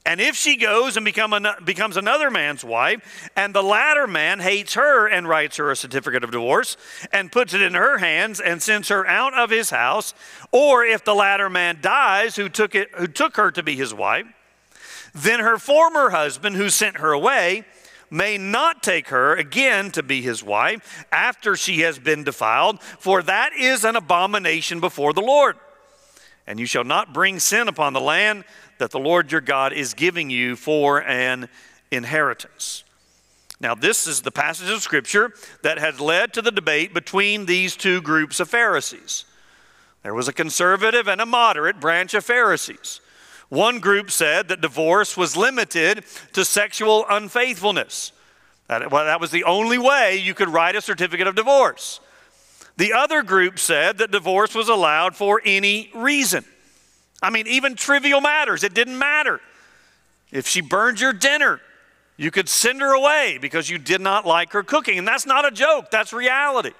and 0.08 0.22
if 0.22 0.36
she 0.36 0.56
goes 0.56 0.96
and 0.96 1.04
become 1.04 1.34
an, 1.34 1.46
becomes 1.66 1.98
another 1.98 2.30
man's 2.30 2.64
wife, 2.64 3.30
and 3.36 3.54
the 3.54 3.62
latter 3.62 4.06
man 4.06 4.40
hates 4.40 4.72
her 4.72 5.06
and 5.06 5.28
writes 5.28 5.58
her 5.58 5.70
a 5.70 5.76
certificate 5.76 6.24
of 6.24 6.30
divorce 6.30 6.78
and 7.12 7.30
puts 7.30 7.52
it 7.52 7.60
in 7.60 7.74
her 7.74 7.98
hands 7.98 8.40
and 8.40 8.62
sends 8.62 8.88
her 8.88 9.06
out 9.06 9.34
of 9.34 9.50
his 9.50 9.68
house, 9.68 10.14
or 10.50 10.82
if 10.82 11.04
the 11.04 11.14
latter 11.14 11.50
man 11.50 11.80
dies 11.82 12.36
who 12.36 12.48
took, 12.48 12.74
it, 12.74 12.88
who 12.94 13.06
took 13.06 13.36
her 13.36 13.50
to 13.50 13.62
be 13.62 13.76
his 13.76 13.92
wife, 13.92 14.24
then 15.14 15.40
her 15.40 15.58
former 15.58 16.08
husband 16.08 16.56
who 16.56 16.70
sent 16.70 16.96
her 16.96 17.12
away 17.12 17.66
may 18.10 18.38
not 18.38 18.82
take 18.82 19.08
her 19.08 19.36
again 19.36 19.90
to 19.90 20.02
be 20.02 20.22
his 20.22 20.42
wife 20.42 21.04
after 21.12 21.54
she 21.54 21.80
has 21.80 21.98
been 21.98 22.24
defiled, 22.24 22.82
for 22.82 23.22
that 23.22 23.52
is 23.52 23.84
an 23.84 23.94
abomination 23.94 24.80
before 24.80 25.12
the 25.12 25.20
Lord. 25.20 25.56
And 26.46 26.58
you 26.58 26.64
shall 26.64 26.84
not 26.84 27.12
bring 27.12 27.40
sin 27.40 27.68
upon 27.68 27.92
the 27.92 28.00
land 28.00 28.44
that 28.78 28.90
the 28.90 28.98
Lord 28.98 29.30
your 29.32 29.40
God 29.40 29.72
is 29.72 29.94
giving 29.94 30.30
you 30.30 30.56
for 30.56 31.02
an 31.02 31.48
inheritance. 31.90 32.84
Now, 33.60 33.74
this 33.74 34.06
is 34.06 34.22
the 34.22 34.30
passage 34.30 34.70
of 34.70 34.82
Scripture 34.82 35.32
that 35.62 35.78
has 35.78 36.00
led 36.00 36.32
to 36.34 36.42
the 36.42 36.52
debate 36.52 36.94
between 36.94 37.46
these 37.46 37.76
two 37.76 38.00
groups 38.00 38.38
of 38.38 38.48
Pharisees. 38.48 39.24
There 40.02 40.14
was 40.14 40.28
a 40.28 40.32
conservative 40.32 41.08
and 41.08 41.20
a 41.20 41.26
moderate 41.26 41.80
branch 41.80 42.14
of 42.14 42.24
Pharisees. 42.24 43.00
One 43.48 43.80
group 43.80 44.10
said 44.10 44.48
that 44.48 44.60
divorce 44.60 45.16
was 45.16 45.36
limited 45.36 46.04
to 46.34 46.44
sexual 46.44 47.04
unfaithfulness. 47.08 48.12
That, 48.68 48.90
well, 48.92 49.06
that 49.06 49.20
was 49.20 49.30
the 49.30 49.44
only 49.44 49.78
way 49.78 50.16
you 50.16 50.34
could 50.34 50.50
write 50.50 50.76
a 50.76 50.82
certificate 50.82 51.26
of 51.26 51.34
divorce. 51.34 52.00
The 52.76 52.92
other 52.92 53.22
group 53.24 53.58
said 53.58 53.98
that 53.98 54.12
divorce 54.12 54.54
was 54.54 54.68
allowed 54.68 55.16
for 55.16 55.42
any 55.44 55.90
reason. 55.94 56.44
I 57.22 57.30
mean, 57.30 57.46
even 57.46 57.74
trivial 57.74 58.20
matters, 58.20 58.62
it 58.64 58.74
didn't 58.74 58.98
matter. 58.98 59.40
If 60.30 60.46
she 60.46 60.60
burned 60.60 61.00
your 61.00 61.12
dinner, 61.12 61.60
you 62.16 62.30
could 62.30 62.48
send 62.48 62.80
her 62.80 62.92
away 62.92 63.38
because 63.40 63.70
you 63.70 63.78
did 63.78 64.00
not 64.00 64.26
like 64.26 64.52
her 64.52 64.62
cooking. 64.62 64.98
And 64.98 65.08
that's 65.08 65.26
not 65.26 65.46
a 65.46 65.50
joke, 65.50 65.90
that's 65.90 66.12
reality. 66.12 66.72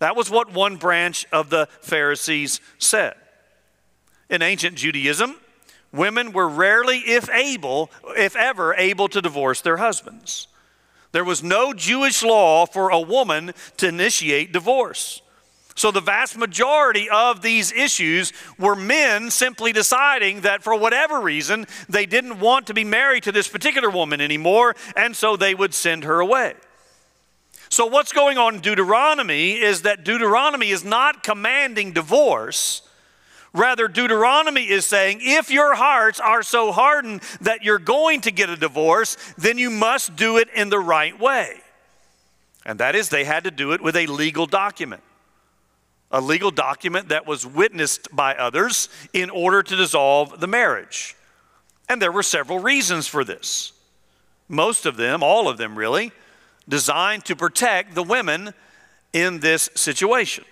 That 0.00 0.16
was 0.16 0.28
what 0.28 0.52
one 0.52 0.76
branch 0.76 1.26
of 1.32 1.50
the 1.50 1.68
Pharisees 1.80 2.60
said. 2.78 3.14
In 4.28 4.42
ancient 4.42 4.76
Judaism, 4.76 5.36
women 5.92 6.32
were 6.32 6.48
rarely, 6.48 6.98
if 6.98 7.30
able, 7.30 7.90
if 8.16 8.34
ever, 8.36 8.74
able 8.74 9.08
to 9.08 9.22
divorce 9.22 9.60
their 9.60 9.76
husbands. 9.76 10.48
There 11.12 11.24
was 11.24 11.42
no 11.42 11.72
Jewish 11.72 12.22
law 12.22 12.66
for 12.66 12.90
a 12.90 13.00
woman 13.00 13.52
to 13.76 13.88
initiate 13.88 14.52
divorce. 14.52 15.22
So, 15.76 15.90
the 15.90 16.00
vast 16.00 16.36
majority 16.36 17.10
of 17.10 17.42
these 17.42 17.72
issues 17.72 18.32
were 18.58 18.76
men 18.76 19.30
simply 19.30 19.72
deciding 19.72 20.42
that 20.42 20.62
for 20.62 20.76
whatever 20.76 21.20
reason, 21.20 21.66
they 21.88 22.06
didn't 22.06 22.38
want 22.38 22.68
to 22.68 22.74
be 22.74 22.84
married 22.84 23.24
to 23.24 23.32
this 23.32 23.48
particular 23.48 23.90
woman 23.90 24.20
anymore, 24.20 24.76
and 24.96 25.16
so 25.16 25.36
they 25.36 25.52
would 25.52 25.74
send 25.74 26.04
her 26.04 26.20
away. 26.20 26.54
So, 27.70 27.86
what's 27.86 28.12
going 28.12 28.38
on 28.38 28.56
in 28.56 28.60
Deuteronomy 28.60 29.54
is 29.54 29.82
that 29.82 30.04
Deuteronomy 30.04 30.70
is 30.70 30.84
not 30.84 31.24
commanding 31.24 31.92
divorce. 31.92 32.82
Rather, 33.52 33.88
Deuteronomy 33.88 34.68
is 34.70 34.86
saying 34.86 35.18
if 35.22 35.50
your 35.50 35.74
hearts 35.74 36.20
are 36.20 36.44
so 36.44 36.70
hardened 36.70 37.20
that 37.40 37.64
you're 37.64 37.78
going 37.80 38.20
to 38.22 38.30
get 38.30 38.48
a 38.48 38.56
divorce, 38.56 39.16
then 39.36 39.58
you 39.58 39.70
must 39.70 40.14
do 40.14 40.36
it 40.36 40.48
in 40.54 40.70
the 40.70 40.78
right 40.78 41.18
way. 41.18 41.60
And 42.64 42.78
that 42.78 42.94
is, 42.94 43.08
they 43.08 43.24
had 43.24 43.42
to 43.42 43.50
do 43.50 43.72
it 43.72 43.80
with 43.80 43.96
a 43.96 44.06
legal 44.06 44.46
document 44.46 45.02
a 46.14 46.20
legal 46.20 46.52
document 46.52 47.08
that 47.08 47.26
was 47.26 47.44
witnessed 47.44 48.08
by 48.14 48.36
others 48.36 48.88
in 49.12 49.30
order 49.30 49.64
to 49.64 49.74
dissolve 49.74 50.38
the 50.38 50.46
marriage. 50.46 51.16
And 51.88 52.00
there 52.00 52.12
were 52.12 52.22
several 52.22 52.60
reasons 52.60 53.08
for 53.08 53.24
this. 53.24 53.72
Most 54.48 54.86
of 54.86 54.96
them, 54.96 55.24
all 55.24 55.48
of 55.48 55.58
them 55.58 55.76
really, 55.76 56.12
designed 56.68 57.24
to 57.24 57.34
protect 57.34 57.96
the 57.96 58.02
women 58.04 58.54
in 59.12 59.40
this 59.40 59.68
situation. 59.74 60.44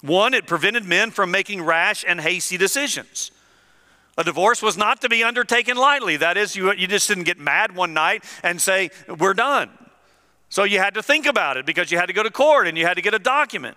One, 0.00 0.34
it 0.34 0.48
prevented 0.48 0.84
men 0.84 1.12
from 1.12 1.30
making 1.30 1.62
rash 1.62 2.04
and 2.06 2.20
hasty 2.20 2.56
decisions. 2.56 3.30
A 4.18 4.24
divorce 4.24 4.62
was 4.62 4.76
not 4.76 5.00
to 5.02 5.08
be 5.08 5.22
undertaken 5.22 5.76
lightly. 5.76 6.16
That 6.16 6.36
is, 6.36 6.56
you, 6.56 6.72
you 6.72 6.88
just 6.88 7.06
didn't 7.06 7.24
get 7.24 7.38
mad 7.38 7.76
one 7.76 7.94
night 7.94 8.24
and 8.42 8.60
say, 8.60 8.90
We're 9.06 9.34
done. 9.34 9.70
So 10.48 10.64
you 10.64 10.78
had 10.80 10.94
to 10.94 11.04
think 11.04 11.26
about 11.26 11.56
it 11.56 11.66
because 11.66 11.92
you 11.92 11.98
had 11.98 12.06
to 12.06 12.12
go 12.12 12.24
to 12.24 12.30
court 12.32 12.66
and 12.66 12.76
you 12.76 12.84
had 12.84 12.94
to 12.94 13.02
get 13.02 13.14
a 13.14 13.20
document. 13.20 13.76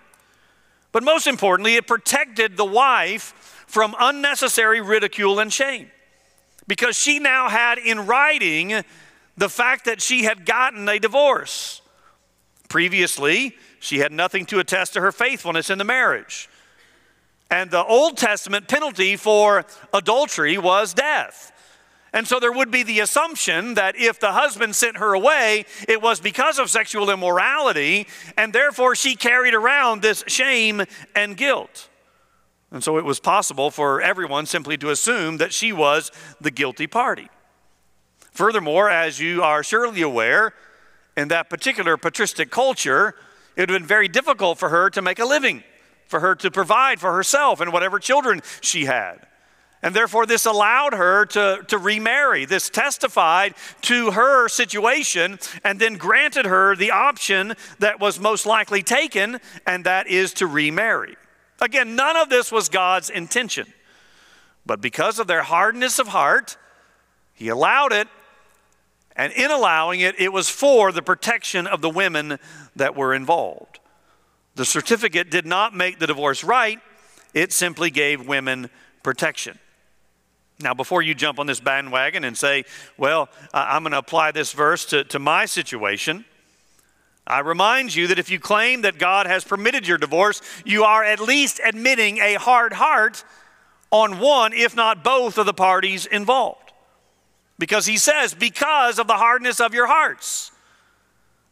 But 0.94 1.02
most 1.02 1.26
importantly, 1.26 1.74
it 1.74 1.88
protected 1.88 2.56
the 2.56 2.64
wife 2.64 3.64
from 3.66 3.96
unnecessary 3.98 4.80
ridicule 4.80 5.40
and 5.40 5.52
shame 5.52 5.90
because 6.68 6.96
she 6.96 7.18
now 7.18 7.48
had 7.48 7.78
in 7.78 8.06
writing 8.06 8.84
the 9.36 9.48
fact 9.48 9.86
that 9.86 10.00
she 10.00 10.22
had 10.22 10.46
gotten 10.46 10.88
a 10.88 11.00
divorce. 11.00 11.82
Previously, 12.68 13.56
she 13.80 13.98
had 13.98 14.12
nothing 14.12 14.46
to 14.46 14.60
attest 14.60 14.92
to 14.92 15.00
her 15.00 15.10
faithfulness 15.10 15.68
in 15.68 15.78
the 15.78 15.84
marriage. 15.84 16.48
And 17.50 17.72
the 17.72 17.84
Old 17.84 18.16
Testament 18.16 18.68
penalty 18.68 19.16
for 19.16 19.64
adultery 19.92 20.58
was 20.58 20.94
death. 20.94 21.50
And 22.14 22.28
so 22.28 22.38
there 22.38 22.52
would 22.52 22.70
be 22.70 22.84
the 22.84 23.00
assumption 23.00 23.74
that 23.74 23.96
if 23.96 24.20
the 24.20 24.32
husband 24.32 24.76
sent 24.76 24.98
her 24.98 25.14
away, 25.14 25.66
it 25.88 26.00
was 26.00 26.20
because 26.20 26.60
of 26.60 26.70
sexual 26.70 27.10
immorality, 27.10 28.06
and 28.36 28.52
therefore 28.52 28.94
she 28.94 29.16
carried 29.16 29.52
around 29.52 30.00
this 30.00 30.22
shame 30.28 30.84
and 31.16 31.36
guilt. 31.36 31.88
And 32.70 32.84
so 32.84 32.98
it 32.98 33.04
was 33.04 33.18
possible 33.18 33.72
for 33.72 34.00
everyone 34.00 34.46
simply 34.46 34.76
to 34.78 34.90
assume 34.90 35.38
that 35.38 35.52
she 35.52 35.72
was 35.72 36.12
the 36.40 36.52
guilty 36.52 36.86
party. 36.86 37.28
Furthermore, 38.30 38.88
as 38.88 39.18
you 39.18 39.42
are 39.42 39.64
surely 39.64 40.00
aware, 40.00 40.54
in 41.16 41.28
that 41.28 41.50
particular 41.50 41.96
patristic 41.96 42.48
culture, 42.48 43.16
it 43.56 43.62
would 43.62 43.70
have 43.70 43.80
been 43.80 43.88
very 43.88 44.06
difficult 44.06 44.58
for 44.58 44.68
her 44.68 44.88
to 44.90 45.02
make 45.02 45.18
a 45.18 45.24
living, 45.24 45.64
for 46.06 46.20
her 46.20 46.36
to 46.36 46.50
provide 46.52 47.00
for 47.00 47.12
herself 47.12 47.60
and 47.60 47.72
whatever 47.72 47.98
children 47.98 48.40
she 48.60 48.84
had. 48.84 49.26
And 49.84 49.94
therefore, 49.94 50.24
this 50.24 50.46
allowed 50.46 50.94
her 50.94 51.26
to, 51.26 51.62
to 51.68 51.76
remarry. 51.76 52.46
This 52.46 52.70
testified 52.70 53.54
to 53.82 54.12
her 54.12 54.48
situation 54.48 55.38
and 55.62 55.78
then 55.78 55.98
granted 55.98 56.46
her 56.46 56.74
the 56.74 56.90
option 56.90 57.52
that 57.80 58.00
was 58.00 58.18
most 58.18 58.46
likely 58.46 58.82
taken, 58.82 59.40
and 59.66 59.84
that 59.84 60.06
is 60.06 60.32
to 60.34 60.46
remarry. 60.46 61.16
Again, 61.60 61.96
none 61.96 62.16
of 62.16 62.30
this 62.30 62.50
was 62.50 62.70
God's 62.70 63.10
intention. 63.10 63.66
But 64.64 64.80
because 64.80 65.18
of 65.18 65.26
their 65.26 65.42
hardness 65.42 65.98
of 65.98 66.08
heart, 66.08 66.56
He 67.34 67.48
allowed 67.48 67.92
it. 67.92 68.08
And 69.14 69.34
in 69.34 69.50
allowing 69.50 70.00
it, 70.00 70.18
it 70.18 70.32
was 70.32 70.48
for 70.48 70.92
the 70.92 71.02
protection 71.02 71.66
of 71.66 71.82
the 71.82 71.90
women 71.90 72.38
that 72.74 72.96
were 72.96 73.12
involved. 73.12 73.80
The 74.54 74.64
certificate 74.64 75.30
did 75.30 75.44
not 75.44 75.74
make 75.74 75.98
the 75.98 76.06
divorce 76.06 76.42
right, 76.42 76.80
it 77.34 77.52
simply 77.52 77.90
gave 77.90 78.26
women 78.26 78.70
protection. 79.02 79.58
Now, 80.60 80.72
before 80.72 81.02
you 81.02 81.14
jump 81.14 81.38
on 81.38 81.46
this 81.46 81.60
bandwagon 81.60 82.24
and 82.24 82.38
say, 82.38 82.64
well, 82.96 83.28
I'm 83.52 83.82
going 83.82 83.92
to 83.92 83.98
apply 83.98 84.30
this 84.30 84.52
verse 84.52 84.84
to, 84.86 85.04
to 85.04 85.18
my 85.18 85.46
situation, 85.46 86.24
I 87.26 87.40
remind 87.40 87.94
you 87.94 88.06
that 88.08 88.18
if 88.18 88.30
you 88.30 88.38
claim 88.38 88.82
that 88.82 88.98
God 88.98 89.26
has 89.26 89.44
permitted 89.44 89.88
your 89.88 89.98
divorce, 89.98 90.42
you 90.64 90.84
are 90.84 91.02
at 91.02 91.20
least 91.20 91.60
admitting 91.64 92.18
a 92.18 92.34
hard 92.34 92.74
heart 92.74 93.24
on 93.90 94.20
one, 94.20 94.52
if 94.52 94.76
not 94.76 95.02
both, 95.02 95.38
of 95.38 95.46
the 95.46 95.54
parties 95.54 96.06
involved. 96.06 96.72
Because 97.58 97.86
he 97.86 97.96
says, 97.96 98.34
because 98.34 98.98
of 98.98 99.06
the 99.06 99.14
hardness 99.14 99.60
of 99.60 99.74
your 99.74 99.86
hearts. 99.86 100.50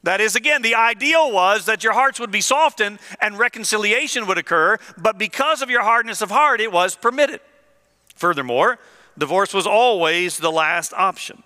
That 0.03 0.21
is, 0.21 0.35
again, 0.35 0.63
the 0.63 0.75
ideal 0.75 1.31
was 1.31 1.67
that 1.67 1.85
your 1.85 1.93
hearts 1.93 2.19
would 2.19 2.33
be 2.33 2.41
softened 2.41 2.99
and 3.21 3.39
reconciliation 3.39 4.27
would 4.27 4.39
occur, 4.39 4.79
but 4.99 5.17
because 5.17 5.63
of 5.63 5.71
your 5.71 5.83
hardness 5.83 6.21
of 6.21 6.31
heart, 6.31 6.61
it 6.61 6.73
was 6.73 6.97
permitted. 6.97 7.41
Furthermore, 8.17 8.79
divorce 9.19 9.53
was 9.55 9.67
always 9.67 10.39
the 10.39 10.53
last 10.53 10.93
option. 10.93 11.43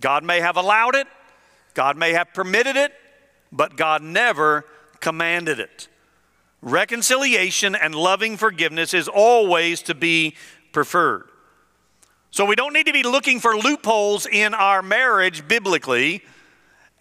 God 0.00 0.24
may 0.24 0.40
have 0.40 0.56
allowed 0.56 0.94
it, 0.94 1.06
God 1.74 1.96
may 1.96 2.12
have 2.12 2.34
permitted 2.34 2.76
it, 2.76 2.92
but 3.50 3.76
God 3.76 4.02
never 4.02 4.64
commanded 5.00 5.60
it. 5.60 5.88
Reconciliation 6.60 7.74
and 7.74 7.94
loving 7.94 8.36
forgiveness 8.36 8.94
is 8.94 9.08
always 9.08 9.82
to 9.82 9.94
be 9.94 10.34
preferred. 10.72 11.28
So 12.30 12.46
we 12.46 12.54
don't 12.54 12.72
need 12.72 12.86
to 12.86 12.92
be 12.92 13.02
looking 13.02 13.40
for 13.40 13.56
loopholes 13.56 14.26
in 14.26 14.54
our 14.54 14.80
marriage 14.80 15.46
biblically 15.46 16.22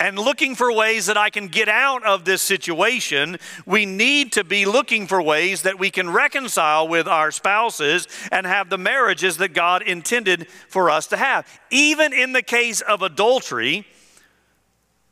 and 0.01 0.17
looking 0.17 0.55
for 0.55 0.73
ways 0.73 1.05
that 1.05 1.17
I 1.17 1.29
can 1.29 1.47
get 1.47 1.69
out 1.69 2.03
of 2.03 2.25
this 2.25 2.41
situation, 2.41 3.37
we 3.67 3.85
need 3.85 4.31
to 4.31 4.43
be 4.43 4.65
looking 4.65 5.05
for 5.05 5.21
ways 5.21 5.61
that 5.61 5.77
we 5.77 5.91
can 5.91 6.09
reconcile 6.09 6.87
with 6.87 7.07
our 7.07 7.29
spouses 7.29 8.07
and 8.31 8.47
have 8.47 8.71
the 8.71 8.79
marriages 8.79 9.37
that 9.37 9.53
God 9.53 9.83
intended 9.83 10.47
for 10.69 10.89
us 10.89 11.05
to 11.07 11.17
have. 11.17 11.47
Even 11.69 12.13
in 12.13 12.33
the 12.33 12.41
case 12.41 12.81
of 12.81 13.03
adultery, 13.03 13.85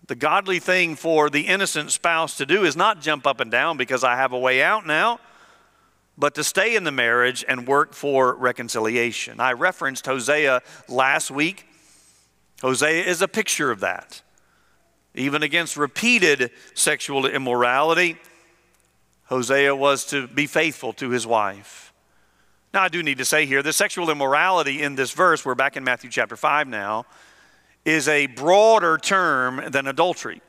the 0.07 0.15
godly 0.15 0.57
thing 0.57 0.95
for 0.95 1.29
the 1.29 1.41
innocent 1.41 1.91
spouse 1.91 2.37
to 2.37 2.47
do 2.47 2.65
is 2.65 2.75
not 2.75 2.99
jump 2.99 3.27
up 3.27 3.39
and 3.39 3.51
down 3.51 3.77
because 3.77 4.03
I 4.03 4.15
have 4.15 4.33
a 4.33 4.39
way 4.39 4.63
out 4.63 4.87
now, 4.87 5.19
but 6.17 6.33
to 6.33 6.43
stay 6.43 6.75
in 6.75 6.83
the 6.83 6.91
marriage 6.91 7.45
and 7.47 7.67
work 7.67 7.93
for 7.93 8.33
reconciliation. 8.33 9.39
I 9.39 9.53
referenced 9.53 10.07
Hosea 10.07 10.63
last 10.87 11.29
week. 11.29 11.67
Hosea 12.63 13.03
is 13.03 13.21
a 13.21 13.27
picture 13.27 13.69
of 13.69 13.81
that 13.81 14.23
even 15.15 15.43
against 15.43 15.77
repeated 15.77 16.51
sexual 16.73 17.25
immorality, 17.25 18.17
Hosea 19.25 19.75
was 19.75 20.05
to 20.05 20.27
be 20.27 20.47
faithful 20.47 20.93
to 20.93 21.09
his 21.09 21.25
wife. 21.25 21.93
Now, 22.73 22.83
I 22.83 22.87
do 22.89 23.01
need 23.01 23.17
to 23.17 23.25
say 23.25 23.45
here 23.45 23.63
the 23.63 23.73
sexual 23.73 24.09
immorality 24.09 24.81
in 24.81 24.95
this 24.95 25.11
verse, 25.11 25.43
we're 25.43 25.55
back 25.55 25.75
in 25.75 25.83
Matthew 25.83 26.09
chapter 26.09 26.35
5 26.35 26.67
now, 26.67 27.05
is 27.85 28.07
a 28.07 28.27
broader 28.27 28.97
term 28.97 29.71
than 29.71 29.87
adultery. 29.87 30.41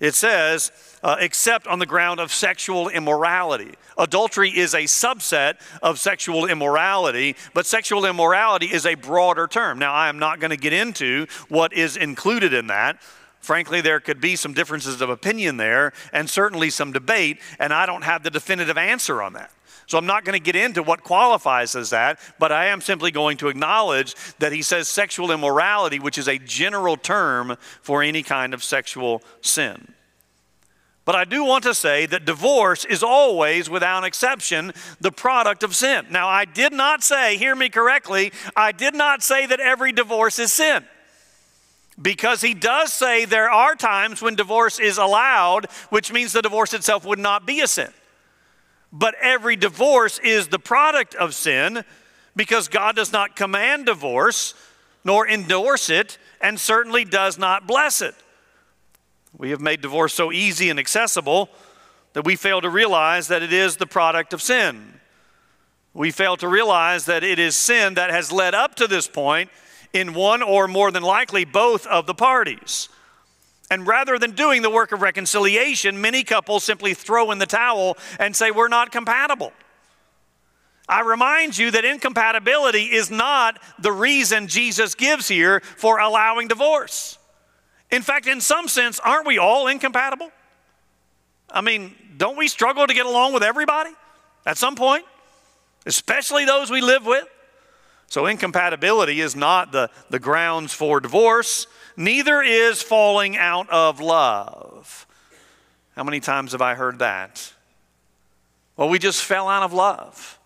It 0.00 0.14
says, 0.14 0.72
uh, 1.02 1.16
except 1.20 1.66
on 1.66 1.78
the 1.78 1.86
ground 1.86 2.18
of 2.18 2.32
sexual 2.32 2.88
immorality. 2.88 3.74
Adultery 3.96 4.50
is 4.50 4.74
a 4.74 4.82
subset 4.82 5.54
of 5.82 6.00
sexual 6.00 6.46
immorality, 6.46 7.36
but 7.54 7.64
sexual 7.64 8.04
immorality 8.04 8.66
is 8.66 8.86
a 8.86 8.96
broader 8.96 9.46
term. 9.46 9.78
Now, 9.78 9.92
I 9.92 10.08
am 10.08 10.18
not 10.18 10.40
going 10.40 10.50
to 10.50 10.56
get 10.56 10.72
into 10.72 11.26
what 11.48 11.72
is 11.72 11.96
included 11.96 12.52
in 12.52 12.66
that. 12.66 13.00
Frankly, 13.44 13.82
there 13.82 14.00
could 14.00 14.22
be 14.22 14.36
some 14.36 14.54
differences 14.54 15.02
of 15.02 15.10
opinion 15.10 15.58
there 15.58 15.92
and 16.14 16.30
certainly 16.30 16.70
some 16.70 16.92
debate, 16.92 17.42
and 17.58 17.74
I 17.74 17.84
don't 17.84 18.00
have 18.00 18.22
the 18.22 18.30
definitive 18.30 18.78
answer 18.78 19.20
on 19.20 19.34
that. 19.34 19.50
So 19.86 19.98
I'm 19.98 20.06
not 20.06 20.24
going 20.24 20.32
to 20.32 20.42
get 20.42 20.56
into 20.56 20.82
what 20.82 21.04
qualifies 21.04 21.76
as 21.76 21.90
that, 21.90 22.18
but 22.38 22.52
I 22.52 22.68
am 22.68 22.80
simply 22.80 23.10
going 23.10 23.36
to 23.36 23.48
acknowledge 23.48 24.14
that 24.38 24.52
he 24.52 24.62
says 24.62 24.88
sexual 24.88 25.30
immorality, 25.30 25.98
which 25.98 26.16
is 26.16 26.26
a 26.26 26.38
general 26.38 26.96
term 26.96 27.58
for 27.82 28.02
any 28.02 28.22
kind 28.22 28.54
of 28.54 28.64
sexual 28.64 29.22
sin. 29.42 29.92
But 31.04 31.14
I 31.14 31.24
do 31.24 31.44
want 31.44 31.64
to 31.64 31.74
say 31.74 32.06
that 32.06 32.24
divorce 32.24 32.86
is 32.86 33.02
always, 33.02 33.68
without 33.68 34.04
exception, 34.04 34.72
the 35.02 35.12
product 35.12 35.62
of 35.62 35.76
sin. 35.76 36.06
Now, 36.08 36.28
I 36.28 36.46
did 36.46 36.72
not 36.72 37.02
say, 37.02 37.36
hear 37.36 37.54
me 37.54 37.68
correctly, 37.68 38.32
I 38.56 38.72
did 38.72 38.94
not 38.94 39.22
say 39.22 39.44
that 39.44 39.60
every 39.60 39.92
divorce 39.92 40.38
is 40.38 40.50
sin. 40.50 40.86
Because 42.00 42.40
he 42.40 42.54
does 42.54 42.92
say 42.92 43.24
there 43.24 43.50
are 43.50 43.76
times 43.76 44.20
when 44.20 44.34
divorce 44.34 44.80
is 44.80 44.98
allowed, 44.98 45.66
which 45.90 46.12
means 46.12 46.32
the 46.32 46.42
divorce 46.42 46.74
itself 46.74 47.04
would 47.04 47.18
not 47.18 47.46
be 47.46 47.60
a 47.60 47.68
sin. 47.68 47.90
But 48.92 49.14
every 49.20 49.56
divorce 49.56 50.18
is 50.18 50.48
the 50.48 50.58
product 50.58 51.14
of 51.14 51.34
sin 51.34 51.84
because 52.36 52.68
God 52.68 52.96
does 52.96 53.12
not 53.12 53.36
command 53.36 53.86
divorce 53.86 54.54
nor 55.04 55.28
endorse 55.28 55.90
it 55.90 56.18
and 56.40 56.58
certainly 56.58 57.04
does 57.04 57.38
not 57.38 57.66
bless 57.66 58.00
it. 58.00 58.14
We 59.36 59.50
have 59.50 59.60
made 59.60 59.80
divorce 59.80 60.14
so 60.14 60.32
easy 60.32 60.70
and 60.70 60.78
accessible 60.78 61.50
that 62.12 62.24
we 62.24 62.36
fail 62.36 62.60
to 62.60 62.70
realize 62.70 63.28
that 63.28 63.42
it 63.42 63.52
is 63.52 63.76
the 63.76 63.86
product 63.86 64.32
of 64.32 64.40
sin. 64.40 64.94
We 65.92 66.10
fail 66.10 66.36
to 66.38 66.48
realize 66.48 67.06
that 67.06 67.22
it 67.22 67.38
is 67.38 67.56
sin 67.56 67.94
that 67.94 68.10
has 68.10 68.32
led 68.32 68.54
up 68.54 68.76
to 68.76 68.86
this 68.86 69.06
point 69.06 69.50
in 69.94 70.12
one 70.12 70.42
or 70.42 70.68
more 70.68 70.90
than 70.90 71.02
likely 71.02 71.46
both 71.46 71.86
of 71.86 72.06
the 72.06 72.14
parties. 72.14 72.90
And 73.70 73.86
rather 73.86 74.18
than 74.18 74.32
doing 74.32 74.60
the 74.60 74.68
work 74.68 74.92
of 74.92 75.00
reconciliation, 75.00 76.00
many 76.00 76.22
couples 76.22 76.64
simply 76.64 76.92
throw 76.92 77.30
in 77.30 77.38
the 77.38 77.46
towel 77.46 77.96
and 78.18 78.36
say, 78.36 78.50
We're 78.50 78.68
not 78.68 78.92
compatible. 78.92 79.52
I 80.86 81.00
remind 81.00 81.56
you 81.56 81.70
that 81.70 81.86
incompatibility 81.86 82.92
is 82.92 83.10
not 83.10 83.58
the 83.78 83.90
reason 83.90 84.48
Jesus 84.48 84.94
gives 84.94 85.28
here 85.28 85.60
for 85.60 85.98
allowing 85.98 86.48
divorce. 86.48 87.16
In 87.90 88.02
fact, 88.02 88.26
in 88.26 88.40
some 88.42 88.68
sense, 88.68 89.00
aren't 89.00 89.26
we 89.26 89.38
all 89.38 89.66
incompatible? 89.66 90.30
I 91.50 91.62
mean, 91.62 91.94
don't 92.18 92.36
we 92.36 92.48
struggle 92.48 92.86
to 92.86 92.92
get 92.92 93.06
along 93.06 93.32
with 93.32 93.42
everybody 93.42 93.90
at 94.44 94.58
some 94.58 94.74
point, 94.74 95.06
especially 95.86 96.44
those 96.44 96.70
we 96.70 96.82
live 96.82 97.06
with? 97.06 97.26
So, 98.08 98.26
incompatibility 98.26 99.20
is 99.20 99.34
not 99.34 99.72
the, 99.72 99.90
the 100.10 100.18
grounds 100.18 100.72
for 100.72 101.00
divorce, 101.00 101.66
neither 101.96 102.42
is 102.42 102.82
falling 102.82 103.36
out 103.36 103.68
of 103.70 104.00
love. 104.00 105.06
How 105.96 106.04
many 106.04 106.20
times 106.20 106.52
have 106.52 106.62
I 106.62 106.74
heard 106.74 106.98
that? 107.00 107.52
Well, 108.76 108.88
we 108.88 108.98
just 108.98 109.22
fell 109.22 109.48
out 109.48 109.62
of 109.62 109.72
love. 109.72 110.38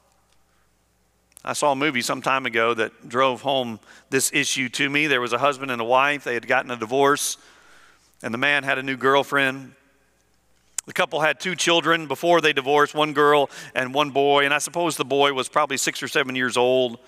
I 1.45 1.55
saw 1.55 1.73
a 1.73 1.77
movie 1.77 2.03
some 2.03 2.21
time 2.21 2.45
ago 2.45 2.75
that 2.75 3.09
drove 3.09 3.41
home 3.41 3.81
this 4.11 4.31
issue 4.35 4.69
to 4.71 4.91
me. 4.91 5.07
There 5.07 5.21
was 5.21 5.33
a 5.33 5.39
husband 5.39 5.71
and 5.71 5.81
a 5.81 5.85
wife, 5.85 6.25
they 6.25 6.35
had 6.35 6.47
gotten 6.47 6.71
a 6.71 6.77
divorce, 6.77 7.39
and 8.23 8.35
the 8.35 8.39
man 8.39 8.65
had 8.65 8.79
a 8.79 8.83
new 8.83 8.97
girlfriend. 8.97 9.73
The 10.85 10.93
couple 10.93 11.21
had 11.21 11.39
two 11.39 11.55
children 11.55 12.07
before 12.07 12.41
they 12.41 12.53
divorced 12.53 12.95
one 12.95 13.13
girl 13.13 13.51
and 13.75 13.95
one 13.95 14.11
boy, 14.11 14.45
and 14.45 14.53
I 14.53 14.59
suppose 14.59 14.97
the 14.97 15.05
boy 15.05 15.33
was 15.33 15.49
probably 15.49 15.77
six 15.77 16.03
or 16.03 16.09
seven 16.09 16.35
years 16.35 16.57
old. 16.57 16.99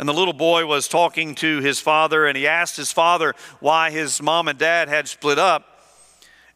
And 0.00 0.08
the 0.08 0.14
little 0.14 0.32
boy 0.32 0.64
was 0.64 0.88
talking 0.88 1.34
to 1.36 1.60
his 1.60 1.78
father, 1.78 2.24
and 2.26 2.34
he 2.34 2.46
asked 2.46 2.74
his 2.74 2.90
father 2.90 3.34
why 3.60 3.90
his 3.90 4.22
mom 4.22 4.48
and 4.48 4.58
dad 4.58 4.88
had 4.88 5.06
split 5.06 5.38
up. 5.38 5.78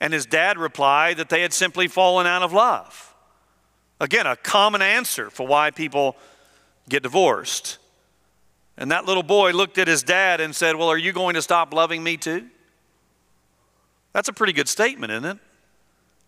And 0.01 0.15
his 0.15 0.25
dad 0.25 0.57
replied 0.57 1.19
that 1.19 1.29
they 1.29 1.43
had 1.43 1.53
simply 1.53 1.87
fallen 1.87 2.27
out 2.27 2.41
of 2.41 2.55
love. 2.55 3.15
Again, 4.01 4.27
a 4.27 4.35
common 4.35 4.81
answer 4.81 5.29
for 5.29 5.47
why 5.47 5.71
people 5.71 6.17
get 6.89 7.03
divorced. 7.03 7.77
And 8.79 8.91
that 8.91 9.05
little 9.05 9.23
boy 9.23 9.53
looked 9.53 9.77
at 9.77 9.89
his 9.89 10.03
dad 10.03 10.41
and 10.41 10.57
said, 10.57 10.77
Well, 10.77 10.89
are 10.89 10.97
you 10.97 11.13
going 11.13 11.35
to 11.35 11.43
stop 11.43 11.75
loving 11.75 12.03
me 12.03 12.17
too? 12.17 12.47
That's 14.15 14.31
a 14.31 14.33
pretty 14.33 14.55
good 14.55 14.71
statement, 14.71 15.13
isn't 15.13 15.27
it? 15.27 15.39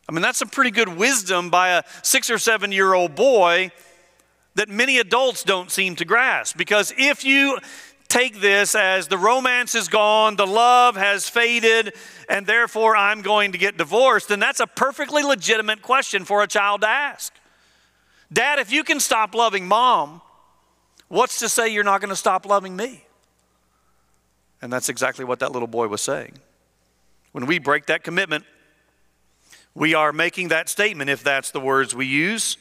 I 0.06 0.12
mean, 0.12 0.20
that's 0.20 0.38
some 0.38 0.50
pretty 0.50 0.70
good 0.70 0.90
wisdom 0.90 1.48
by 1.48 1.70
a 1.70 1.82
six 2.02 2.28
or 2.28 2.36
seven 2.36 2.72
year 2.72 2.92
old 2.92 3.14
boy 3.14 3.72
that 4.56 4.68
many 4.68 4.98
adults 4.98 5.44
don't 5.44 5.70
seem 5.70 5.96
to 5.96 6.04
grasp. 6.04 6.56
Because 6.56 6.92
if 6.98 7.24
you 7.24 7.58
take 8.08 8.40
this 8.40 8.74
as 8.74 9.08
the 9.08 9.18
romance 9.18 9.74
is 9.74 9.88
gone, 9.88 10.36
the 10.36 10.46
love 10.46 10.96
has 10.96 11.28
faded, 11.28 11.94
and 12.28 12.46
therefore 12.46 12.96
I'm 12.96 13.22
going 13.22 13.52
to 13.52 13.58
get 13.58 13.76
divorced, 13.76 14.28
then 14.28 14.40
that's 14.40 14.60
a 14.60 14.66
perfectly 14.66 15.22
legitimate 15.22 15.82
question 15.82 16.24
for 16.24 16.42
a 16.42 16.46
child 16.46 16.80
to 16.80 16.88
ask. 16.88 17.32
Dad, 18.32 18.58
if 18.58 18.72
you 18.72 18.82
can 18.82 18.98
stop 18.98 19.34
loving 19.34 19.66
mom, 19.66 20.20
what's 21.08 21.38
to 21.40 21.48
say 21.48 21.68
you're 21.68 21.84
not 21.84 22.00
going 22.00 22.10
to 22.10 22.16
stop 22.16 22.46
loving 22.46 22.74
me? 22.74 23.04
And 24.62 24.72
that's 24.72 24.88
exactly 24.88 25.24
what 25.24 25.40
that 25.40 25.52
little 25.52 25.68
boy 25.68 25.86
was 25.88 26.00
saying. 26.00 26.38
When 27.32 27.46
we 27.46 27.58
break 27.58 27.86
that 27.86 28.02
commitment, 28.02 28.44
we 29.74 29.94
are 29.94 30.12
making 30.12 30.48
that 30.48 30.70
statement 30.70 31.10
if 31.10 31.22
that's 31.22 31.50
the 31.50 31.60
words 31.60 31.94
we 31.94 32.06
use. 32.06 32.56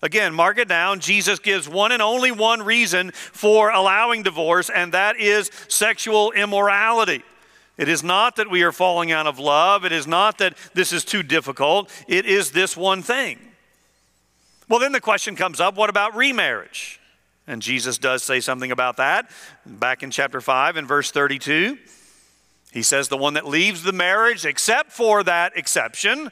Again, 0.00 0.32
mark 0.32 0.58
it 0.58 0.68
down. 0.68 1.00
Jesus 1.00 1.38
gives 1.40 1.68
one 1.68 1.90
and 1.90 2.00
only 2.00 2.30
one 2.30 2.62
reason 2.62 3.10
for 3.10 3.70
allowing 3.70 4.22
divorce, 4.22 4.70
and 4.70 4.92
that 4.92 5.18
is 5.18 5.50
sexual 5.66 6.30
immorality. 6.32 7.22
It 7.76 7.88
is 7.88 8.02
not 8.02 8.36
that 8.36 8.50
we 8.50 8.62
are 8.62 8.72
falling 8.72 9.12
out 9.12 9.26
of 9.26 9.38
love. 9.38 9.84
It 9.84 9.92
is 9.92 10.06
not 10.06 10.38
that 10.38 10.56
this 10.74 10.92
is 10.92 11.04
too 11.04 11.22
difficult. 11.22 11.90
It 12.06 12.26
is 12.26 12.50
this 12.50 12.76
one 12.76 13.02
thing. 13.02 13.38
Well, 14.68 14.80
then 14.80 14.92
the 14.92 15.00
question 15.00 15.34
comes 15.36 15.60
up 15.60 15.76
what 15.76 15.90
about 15.90 16.14
remarriage? 16.14 17.00
And 17.46 17.62
Jesus 17.62 17.96
does 17.96 18.22
say 18.22 18.40
something 18.40 18.70
about 18.70 18.98
that 18.98 19.30
back 19.64 20.02
in 20.02 20.10
chapter 20.10 20.40
5 20.40 20.76
and 20.76 20.86
verse 20.86 21.10
32. 21.10 21.78
He 22.72 22.82
says, 22.82 23.08
The 23.08 23.16
one 23.16 23.34
that 23.34 23.46
leaves 23.46 23.82
the 23.82 23.92
marriage, 23.92 24.44
except 24.44 24.92
for 24.92 25.22
that 25.22 25.56
exception, 25.56 26.30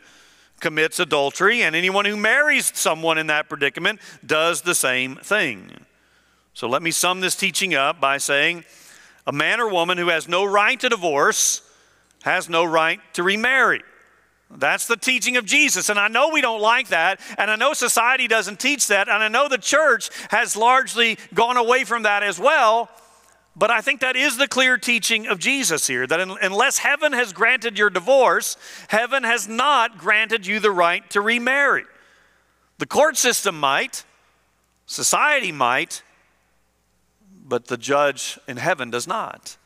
commits 0.61 0.99
adultery, 0.99 1.63
and 1.63 1.77
anyone 1.77 2.05
who 2.05 2.17
marries 2.17 2.73
someone 2.75 3.19
in 3.19 3.27
that 3.29 3.49
predicament 3.49 4.01
does 4.25 4.63
the 4.63 4.75
same 4.75 5.17
thing. 5.17 5.71
So 6.55 6.69
let 6.69 6.83
me 6.83 6.91
sum 6.91 7.21
this 7.21 7.37
teaching 7.37 7.75
up 7.75 8.01
by 8.01 8.19
saying 8.19 8.65
a 9.27 9.33
man 9.33 9.61
or 9.61 9.69
woman 9.69 9.99
who 9.99 10.09
has 10.09 10.29
no 10.29 10.45
right 10.45 10.79
to 10.81 10.89
divorce 10.89 11.63
has 12.23 12.49
no 12.49 12.65
right 12.65 13.01
to 13.13 13.23
remarry. 13.23 13.83
That's 14.51 14.87
the 14.87 14.97
teaching 14.97 15.37
of 15.37 15.45
Jesus. 15.45 15.89
And 15.89 15.99
I 15.99 16.09
know 16.09 16.31
we 16.31 16.41
don't 16.41 16.61
like 16.61 16.89
that. 16.89 17.21
And 17.37 17.51
I 17.51 17.57
know 17.57 17.73
society 17.73 18.29
doesn't 18.29 18.61
teach 18.61 18.87
that. 18.89 19.09
And 19.09 19.23
I 19.23 19.29
know 19.29 19.49
the 19.49 19.59
church 19.59 20.11
has 20.31 20.57
largely 20.57 21.19
gone 21.35 21.57
away 21.57 21.85
from 21.85 22.05
that 22.05 22.23
as 22.23 22.39
well. 22.39 22.89
But 23.59 23.71
I 23.71 23.81
think 23.81 24.01
that 24.01 24.17
is 24.17 24.37
the 24.37 24.47
clear 24.47 24.77
teaching 24.77 25.27
of 25.27 25.39
Jesus 25.39 25.87
here 25.87 26.07
that 26.07 26.21
unless 26.21 26.79
heaven 26.79 27.15
has 27.15 27.33
granted 27.33 27.79
your 27.79 27.89
divorce, 27.89 28.59
heaven 28.89 29.23
has 29.25 29.49
not 29.49 29.97
granted 29.97 30.47
you 30.47 30.61
the 30.61 30.71
right 30.71 31.09
to 31.11 31.23
remarry. 31.23 31.85
The 32.79 32.87
court 32.87 33.17
system 33.17 33.59
might, 33.59 34.05
society 34.85 35.53
might, 35.53 36.03
but 37.47 37.69
the 37.69 37.79
judge 37.79 38.39
in 38.47 38.59
heaven 38.59 38.91
does 38.91 39.07
not. 39.07 39.57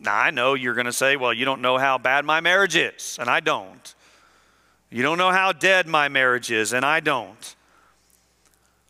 Now, 0.00 0.16
I 0.16 0.30
know 0.30 0.54
you're 0.54 0.74
going 0.74 0.86
to 0.86 0.92
say, 0.92 1.16
well, 1.16 1.34
you 1.34 1.44
don't 1.44 1.60
know 1.60 1.76
how 1.76 1.98
bad 1.98 2.24
my 2.24 2.40
marriage 2.40 2.76
is, 2.76 3.18
and 3.20 3.28
I 3.28 3.40
don't. 3.40 3.94
You 4.88 5.02
don't 5.02 5.18
know 5.18 5.30
how 5.30 5.52
dead 5.52 5.86
my 5.86 6.08
marriage 6.08 6.50
is, 6.50 6.72
and 6.72 6.86
I 6.86 7.00
don't. 7.00 7.56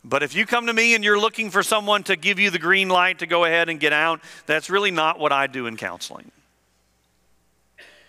But 0.03 0.23
if 0.23 0.35
you 0.35 0.47
come 0.47 0.67
to 0.67 0.73
me 0.73 0.95
and 0.95 1.05
you're 1.05 1.21
looking 1.21 1.51
for 1.51 1.63
someone 1.63 2.03
to 2.05 2.17
give 2.17 2.39
you 2.39 2.51
the 2.51 2.59
green 2.59 2.89
light 2.89 3.19
to 3.19 3.27
go 3.27 3.45
ahead 3.45 3.69
and 3.69 3.79
get 3.79 3.93
out, 3.93 4.21
that's 4.47 4.71
really 4.71 4.91
not 4.91 5.19
what 5.19 5.33
I 5.33 5.47
do 5.47 5.67
in 5.67 5.77
counseling. 5.77 6.31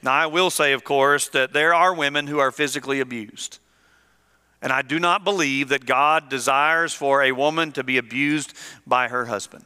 Now, 0.01 0.13
I 0.13 0.25
will 0.25 0.49
say, 0.49 0.73
of 0.73 0.83
course, 0.83 1.27
that 1.29 1.53
there 1.53 1.73
are 1.73 1.93
women 1.93 2.27
who 2.27 2.39
are 2.39 2.51
physically 2.51 3.01
abused. 3.01 3.59
And 4.61 4.71
I 4.71 4.81
do 4.83 4.99
not 4.99 5.23
believe 5.23 5.69
that 5.69 5.85
God 5.85 6.29
desires 6.29 6.93
for 6.93 7.23
a 7.23 7.31
woman 7.31 7.71
to 7.73 7.83
be 7.83 7.97
abused 7.97 8.53
by 8.87 9.07
her 9.07 9.25
husband. 9.25 9.65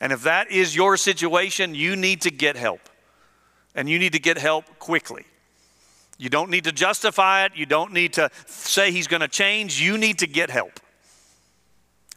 And 0.00 0.12
if 0.12 0.22
that 0.22 0.50
is 0.50 0.74
your 0.74 0.96
situation, 0.96 1.74
you 1.74 1.94
need 1.94 2.22
to 2.22 2.30
get 2.30 2.56
help. 2.56 2.80
And 3.74 3.88
you 3.88 3.98
need 3.98 4.12
to 4.12 4.18
get 4.20 4.38
help 4.38 4.78
quickly. 4.78 5.24
You 6.16 6.30
don't 6.30 6.50
need 6.50 6.64
to 6.64 6.72
justify 6.72 7.44
it. 7.44 7.52
You 7.56 7.66
don't 7.66 7.92
need 7.92 8.14
to 8.14 8.30
say 8.46 8.92
he's 8.92 9.08
going 9.08 9.20
to 9.20 9.28
change. 9.28 9.80
You 9.80 9.98
need 9.98 10.20
to 10.20 10.26
get 10.26 10.48
help. 10.48 10.80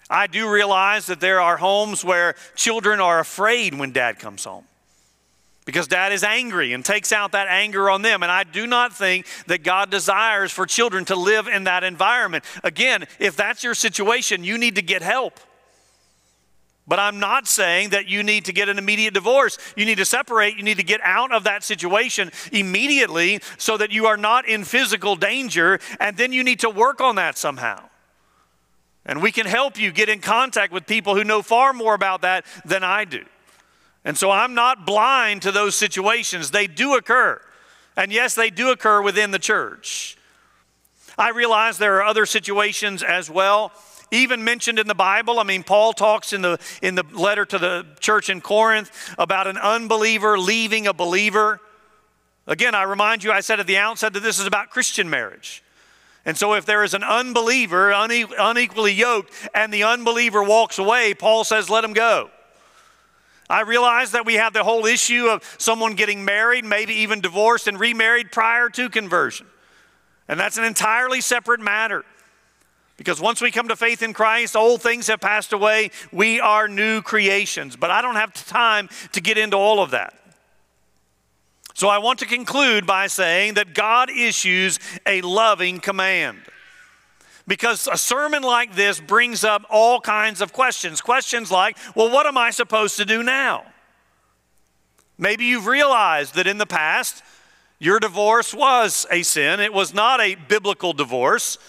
I 0.10 0.28
do 0.28 0.50
realize 0.50 1.08
that 1.08 1.20
there 1.20 1.42
are 1.42 1.58
homes 1.58 2.04
where 2.04 2.36
children 2.56 3.00
are 3.00 3.20
afraid 3.20 3.78
when 3.78 3.92
dad 3.92 4.20
comes 4.20 4.46
home 4.46 4.64
because 5.68 5.86
dad 5.86 6.14
is 6.14 6.24
angry 6.24 6.72
and 6.72 6.84
takes 6.84 7.12
out 7.12 7.34
that 7.34 7.48
anger 7.50 7.90
on 7.90 8.02
them. 8.02 8.24
And 8.24 8.32
I 8.32 8.46
do 8.46 8.66
not 8.66 8.94
think 8.94 9.26
that 9.48 9.64
God 9.64 9.92
desires 9.92 10.50
for 10.50 10.66
children 10.66 11.04
to 11.06 11.16
live 11.16 11.48
in 11.48 11.66
that 11.66 11.84
environment. 11.84 12.46
Again, 12.64 13.06
if 13.20 13.36
that's 13.36 13.66
your 13.66 13.76
situation, 13.76 14.46
you 14.46 14.58
need 14.58 14.76
to 14.76 14.82
get 14.82 15.02
help. 15.02 15.42
But 16.88 17.00
I'm 17.00 17.20
not 17.20 17.48
saying 17.48 17.90
that 17.90 18.08
you 18.08 18.24
need 18.24 18.46
to 18.46 18.54
get 18.54 18.70
an 18.70 18.78
immediate 18.78 19.14
divorce. 19.14 19.58
You 19.76 19.86
need 19.86 19.98
to 19.98 20.06
separate. 20.06 20.56
You 20.56 20.64
need 20.64 20.78
to 20.78 20.84
get 20.84 21.02
out 21.04 21.34
of 21.34 21.44
that 21.44 21.66
situation 21.66 22.32
immediately 22.54 23.42
so 23.58 23.76
that 23.76 23.92
you 23.92 24.06
are 24.06 24.16
not 24.16 24.48
in 24.48 24.64
physical 24.64 25.18
danger. 25.18 25.82
And 26.00 26.16
then 26.16 26.32
you 26.32 26.46
need 26.46 26.62
to 26.62 26.70
work 26.70 27.02
on 27.02 27.18
that 27.18 27.38
somehow. 27.38 27.90
And 29.08 29.22
we 29.22 29.32
can 29.32 29.48
help 29.48 29.80
you 29.80 29.92
get 29.92 30.10
in 30.10 30.20
contact 30.20 30.72
with 30.72 30.86
people 30.86 31.16
who 31.16 31.24
know 31.24 31.42
far 31.42 31.74
more 31.74 31.96
about 31.96 32.22
that 32.22 32.46
than 32.66 32.84
I 32.84 33.06
do. 33.06 33.24
And 34.04 34.18
so 34.18 34.30
I'm 34.30 34.54
not 34.54 34.86
blind 34.86 35.42
to 35.44 35.52
those 35.52 35.76
situations. 35.76 36.52
They 36.52 36.68
do 36.68 36.96
occur. 36.96 37.42
And 37.96 38.12
yes, 38.12 38.36
they 38.36 38.50
do 38.50 38.70
occur 38.70 39.02
within 39.02 39.32
the 39.32 39.40
church. 39.40 40.18
I 41.18 41.30
realize 41.30 41.78
there 41.78 41.96
are 41.96 42.04
other 42.04 42.26
situations 42.26 43.02
as 43.02 43.30
well 43.30 43.72
even 44.12 44.44
mentioned 44.44 44.80
in 44.80 44.88
the 44.88 44.96
Bible. 44.96 45.40
I 45.40 45.44
mean, 45.44 45.64
Paul 45.64 45.94
talks 45.94 46.32
in 46.32 46.42
the, 46.42 46.60
in 46.82 46.96
the 46.96 47.04
letter 47.12 47.46
to 47.46 47.58
the 47.58 47.86
church 48.00 48.30
in 48.30 48.40
Corinth 48.42 49.16
about 49.18 49.48
an 49.48 49.58
unbeliever 49.58 50.40
leaving 50.40 50.88
a 50.88 50.94
believer. 50.94 51.60
Again, 52.46 52.74
I 52.74 52.84
remind 52.84 53.24
you, 53.24 53.32
I 53.32 53.42
said 53.42 53.60
at 53.60 53.68
the 53.68 53.78
outset 53.78 54.14
that 54.14 54.22
this 54.22 54.40
is 54.40 54.46
about 54.46 54.70
Christian 54.70 55.10
marriage. 55.10 55.64
And 56.28 56.38
so, 56.38 56.56
if 56.56 56.66
there 56.66 56.84
is 56.84 56.94
an 56.94 57.06
unbeliever, 57.06 57.94
une- 57.94 58.28
unequally 58.38 58.92
yoked, 58.92 59.32
and 59.56 59.74
the 59.74 59.84
unbeliever 59.84 60.44
walks 60.44 60.78
away, 60.78 61.14
Paul 61.14 61.46
says, 61.46 61.70
let 61.70 61.86
him 61.86 61.94
go. 61.94 62.30
I 63.50 63.62
realize 63.62 64.12
that 64.12 64.26
we 64.26 64.34
have 64.34 64.52
the 64.52 64.66
whole 64.66 64.86
issue 64.86 65.28
of 65.28 65.42
someone 65.58 65.96
getting 65.96 66.26
married, 66.26 66.66
maybe 66.66 66.96
even 66.96 67.22
divorced 67.22 67.70
and 67.70 67.80
remarried 67.80 68.34
prior 68.34 68.68
to 68.72 68.90
conversion. 68.90 69.48
And 70.28 70.38
that's 70.38 70.58
an 70.58 70.66
entirely 70.66 71.22
separate 71.22 71.62
matter. 71.62 72.04
Because 72.98 73.22
once 73.22 73.40
we 73.40 73.50
come 73.50 73.70
to 73.70 73.78
faith 73.78 74.04
in 74.04 74.12
Christ, 74.12 74.58
old 74.58 74.82
things 74.82 75.08
have 75.08 75.22
passed 75.22 75.54
away. 75.54 75.92
We 76.12 76.42
are 76.42 76.68
new 76.68 77.02
creations. 77.02 77.78
But 77.78 77.90
I 77.90 78.02
don't 78.02 78.16
have 78.16 78.34
time 78.34 78.90
to 79.14 79.22
get 79.22 79.38
into 79.38 79.56
all 79.56 79.82
of 79.82 79.92
that. 79.92 80.14
So 81.78 81.90
I 81.90 82.00
want 82.00 82.18
to 82.20 82.26
conclude 82.26 82.88
by 82.88 83.06
saying 83.06 83.54
that 83.54 83.76
God 83.76 84.10
issues 84.10 84.80
a 85.06 85.22
loving 85.22 85.80
command. 85.80 86.40
Because 87.46 87.88
a 87.88 88.00
sermon 88.00 88.42
like 88.42 88.74
this 88.74 89.00
brings 89.00 89.44
up 89.44 89.64
all 89.70 90.02
kinds 90.02 90.42
of 90.42 90.54
questions. 90.54 91.02
Questions 91.02 91.52
like, 91.52 91.78
well, 91.94 92.10
what 92.10 92.26
am 92.26 92.36
I 92.36 92.50
supposed 92.50 92.98
to 92.98 93.06
do 93.06 93.22
now? 93.22 93.64
Maybe 95.20 95.46
you've 95.46 95.68
realized 95.68 96.34
that 96.34 96.48
in 96.48 96.58
the 96.58 96.66
past, 96.66 97.22
your 97.78 98.00
divorce 98.00 98.56
was 98.56 99.06
a 99.12 99.22
sin. 99.22 99.60
It 99.60 99.72
was 99.72 99.94
not 99.94 100.20
a 100.20 100.34
biblical 100.34 100.94
divorce 100.94 101.60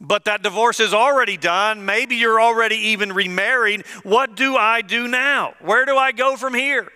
but 0.00 0.24
that 0.24 0.42
divorce 0.42 0.80
is 0.80 0.92
already 0.92 1.36
done. 1.36 1.86
Maybe 1.86 2.16
you're 2.16 2.40
already 2.40 2.76
even 2.76 3.12
remarried. 3.12 3.86
What 4.02 4.34
do 4.34 4.56
I 4.56 4.82
do 4.82 5.08
now? 5.08 5.54
Where 5.60 5.86
do 5.86 5.96
I 5.96 6.12
go 6.12 6.36
from 6.36 6.52
here? 6.52 6.90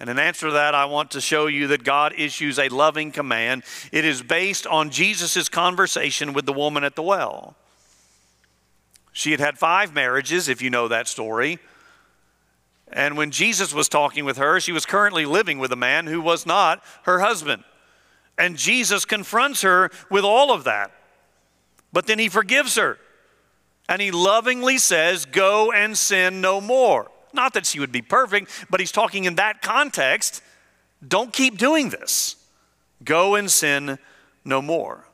And 0.00 0.08
in 0.08 0.18
answer 0.18 0.46
to 0.46 0.52
that, 0.52 0.74
I 0.74 0.84
want 0.84 1.10
to 1.12 1.20
show 1.20 1.46
you 1.46 1.66
that 1.68 1.82
God 1.82 2.14
issues 2.16 2.58
a 2.58 2.68
loving 2.68 3.10
command. 3.10 3.64
It 3.90 4.04
is 4.04 4.22
based 4.22 4.66
on 4.66 4.90
Jesus' 4.90 5.48
conversation 5.48 6.32
with 6.32 6.46
the 6.46 6.52
woman 6.52 6.84
at 6.84 6.94
the 6.94 7.02
well. 7.02 7.56
She 9.12 9.32
had 9.32 9.40
had 9.40 9.58
five 9.58 9.92
marriages, 9.92 10.48
if 10.48 10.62
you 10.62 10.70
know 10.70 10.86
that 10.86 11.08
story. 11.08 11.58
And 12.92 13.16
when 13.16 13.32
Jesus 13.32 13.74
was 13.74 13.88
talking 13.88 14.24
with 14.24 14.36
her, 14.36 14.60
she 14.60 14.70
was 14.70 14.86
currently 14.86 15.26
living 15.26 15.58
with 15.58 15.72
a 15.72 15.76
man 15.76 16.06
who 16.06 16.20
was 16.20 16.46
not 16.46 16.82
her 17.02 17.18
husband. 17.18 17.64
And 18.38 18.56
Jesus 18.56 19.04
confronts 19.04 19.62
her 19.62 19.90
with 20.10 20.24
all 20.24 20.52
of 20.52 20.62
that. 20.64 20.92
But 21.92 22.06
then 22.06 22.20
he 22.20 22.28
forgives 22.28 22.76
her. 22.76 22.98
And 23.88 24.00
he 24.00 24.12
lovingly 24.12 24.78
says, 24.78 25.24
Go 25.24 25.72
and 25.72 25.98
sin 25.98 26.40
no 26.40 26.60
more. 26.60 27.10
Not 27.32 27.54
that 27.54 27.66
she 27.66 27.80
would 27.80 27.92
be 27.92 28.02
perfect, 28.02 28.50
but 28.70 28.80
he's 28.80 28.92
talking 28.92 29.24
in 29.24 29.36
that 29.36 29.62
context. 29.62 30.42
Don't 31.06 31.32
keep 31.32 31.58
doing 31.58 31.90
this. 31.90 32.36
Go 33.04 33.34
and 33.34 33.50
sin 33.50 33.98
no 34.44 34.60
more. 34.60 35.04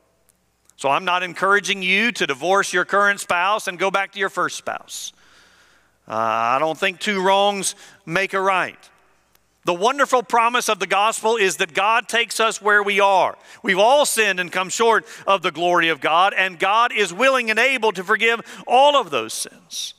So 0.76 0.88
I'm 0.90 1.04
not 1.04 1.22
encouraging 1.22 1.82
you 1.82 2.12
to 2.12 2.26
divorce 2.26 2.72
your 2.72 2.84
current 2.84 3.20
spouse 3.20 3.68
and 3.68 3.78
go 3.78 3.90
back 3.90 4.12
to 4.12 4.18
your 4.18 4.28
first 4.28 4.56
spouse. 4.56 5.12
Uh, 6.06 6.14
I 6.14 6.58
don't 6.58 6.78
think 6.78 7.00
two 7.00 7.22
wrongs 7.22 7.74
make 8.04 8.34
a 8.34 8.40
right. 8.40 8.78
The 9.64 9.72
wonderful 9.72 10.22
promise 10.22 10.68
of 10.68 10.78
the 10.78 10.86
gospel 10.86 11.36
is 11.36 11.56
that 11.56 11.72
God 11.72 12.06
takes 12.06 12.38
us 12.38 12.60
where 12.60 12.82
we 12.82 13.00
are. 13.00 13.38
We've 13.62 13.78
all 13.78 14.04
sinned 14.04 14.38
and 14.38 14.52
come 14.52 14.68
short 14.68 15.06
of 15.26 15.40
the 15.40 15.50
glory 15.50 15.88
of 15.88 16.02
God, 16.02 16.34
and 16.36 16.58
God 16.58 16.92
is 16.92 17.14
willing 17.14 17.50
and 17.50 17.58
able 17.58 17.92
to 17.92 18.04
forgive 18.04 18.40
all 18.66 18.96
of 18.96 19.10
those 19.10 19.32
sins. 19.32 19.94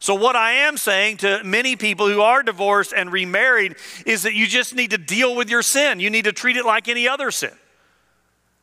So, 0.00 0.14
what 0.14 0.34
I 0.34 0.52
am 0.52 0.78
saying 0.78 1.18
to 1.18 1.42
many 1.44 1.76
people 1.76 2.08
who 2.08 2.22
are 2.22 2.42
divorced 2.42 2.94
and 2.96 3.12
remarried 3.12 3.76
is 4.06 4.22
that 4.22 4.32
you 4.32 4.46
just 4.46 4.74
need 4.74 4.90
to 4.92 4.98
deal 4.98 5.36
with 5.36 5.50
your 5.50 5.60
sin. 5.62 6.00
You 6.00 6.08
need 6.08 6.24
to 6.24 6.32
treat 6.32 6.56
it 6.56 6.64
like 6.64 6.88
any 6.88 7.06
other 7.06 7.30
sin. 7.30 7.52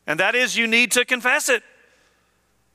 And 0.07 0.19
that 0.19 0.33
is, 0.33 0.57
you 0.57 0.65
need 0.65 0.93
to 0.93 1.05
confess 1.05 1.47
it. 1.47 1.61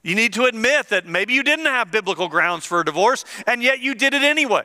You 0.04 0.14
need 0.14 0.32
to 0.34 0.44
admit 0.44 0.90
that 0.90 1.06
maybe 1.06 1.32
you 1.32 1.42
didn't 1.42 1.66
have 1.66 1.90
biblical 1.90 2.28
grounds 2.28 2.64
for 2.64 2.80
a 2.80 2.84
divorce, 2.84 3.24
and 3.48 3.62
yet 3.64 3.80
you 3.80 3.96
did 3.96 4.14
it 4.14 4.22
anyway. 4.22 4.62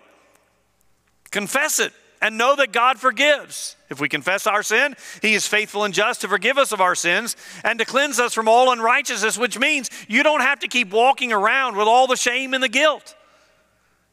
Confess 1.32 1.80
it 1.80 1.92
and 2.22 2.38
know 2.38 2.56
that 2.56 2.72
God 2.72 3.00
forgives. 3.00 3.76
If 3.90 4.00
we 4.00 4.10
confess 4.10 4.46
our 4.46 4.62
sin, 4.62 4.96
He 5.24 5.34
is 5.34 5.48
faithful 5.48 5.86
and 5.86 5.94
just 5.94 6.22
to 6.22 6.28
forgive 6.28 6.60
us 6.60 6.72
of 6.72 6.82
our 6.82 6.96
sins 6.96 7.36
and 7.64 7.80
to 7.80 7.86
cleanse 7.86 8.20
us 8.20 8.36
from 8.36 8.48
all 8.48 8.72
unrighteousness, 8.72 9.40
which 9.40 9.58
means 9.58 9.90
you 10.08 10.22
don't 10.22 10.42
have 10.42 10.60
to 10.60 10.68
keep 10.68 10.92
walking 10.92 11.34
around 11.34 11.76
with 11.76 11.88
all 11.88 12.06
the 12.06 12.16
shame 12.16 12.54
and 12.54 12.62
the 12.62 12.70
guilt. 12.70 13.16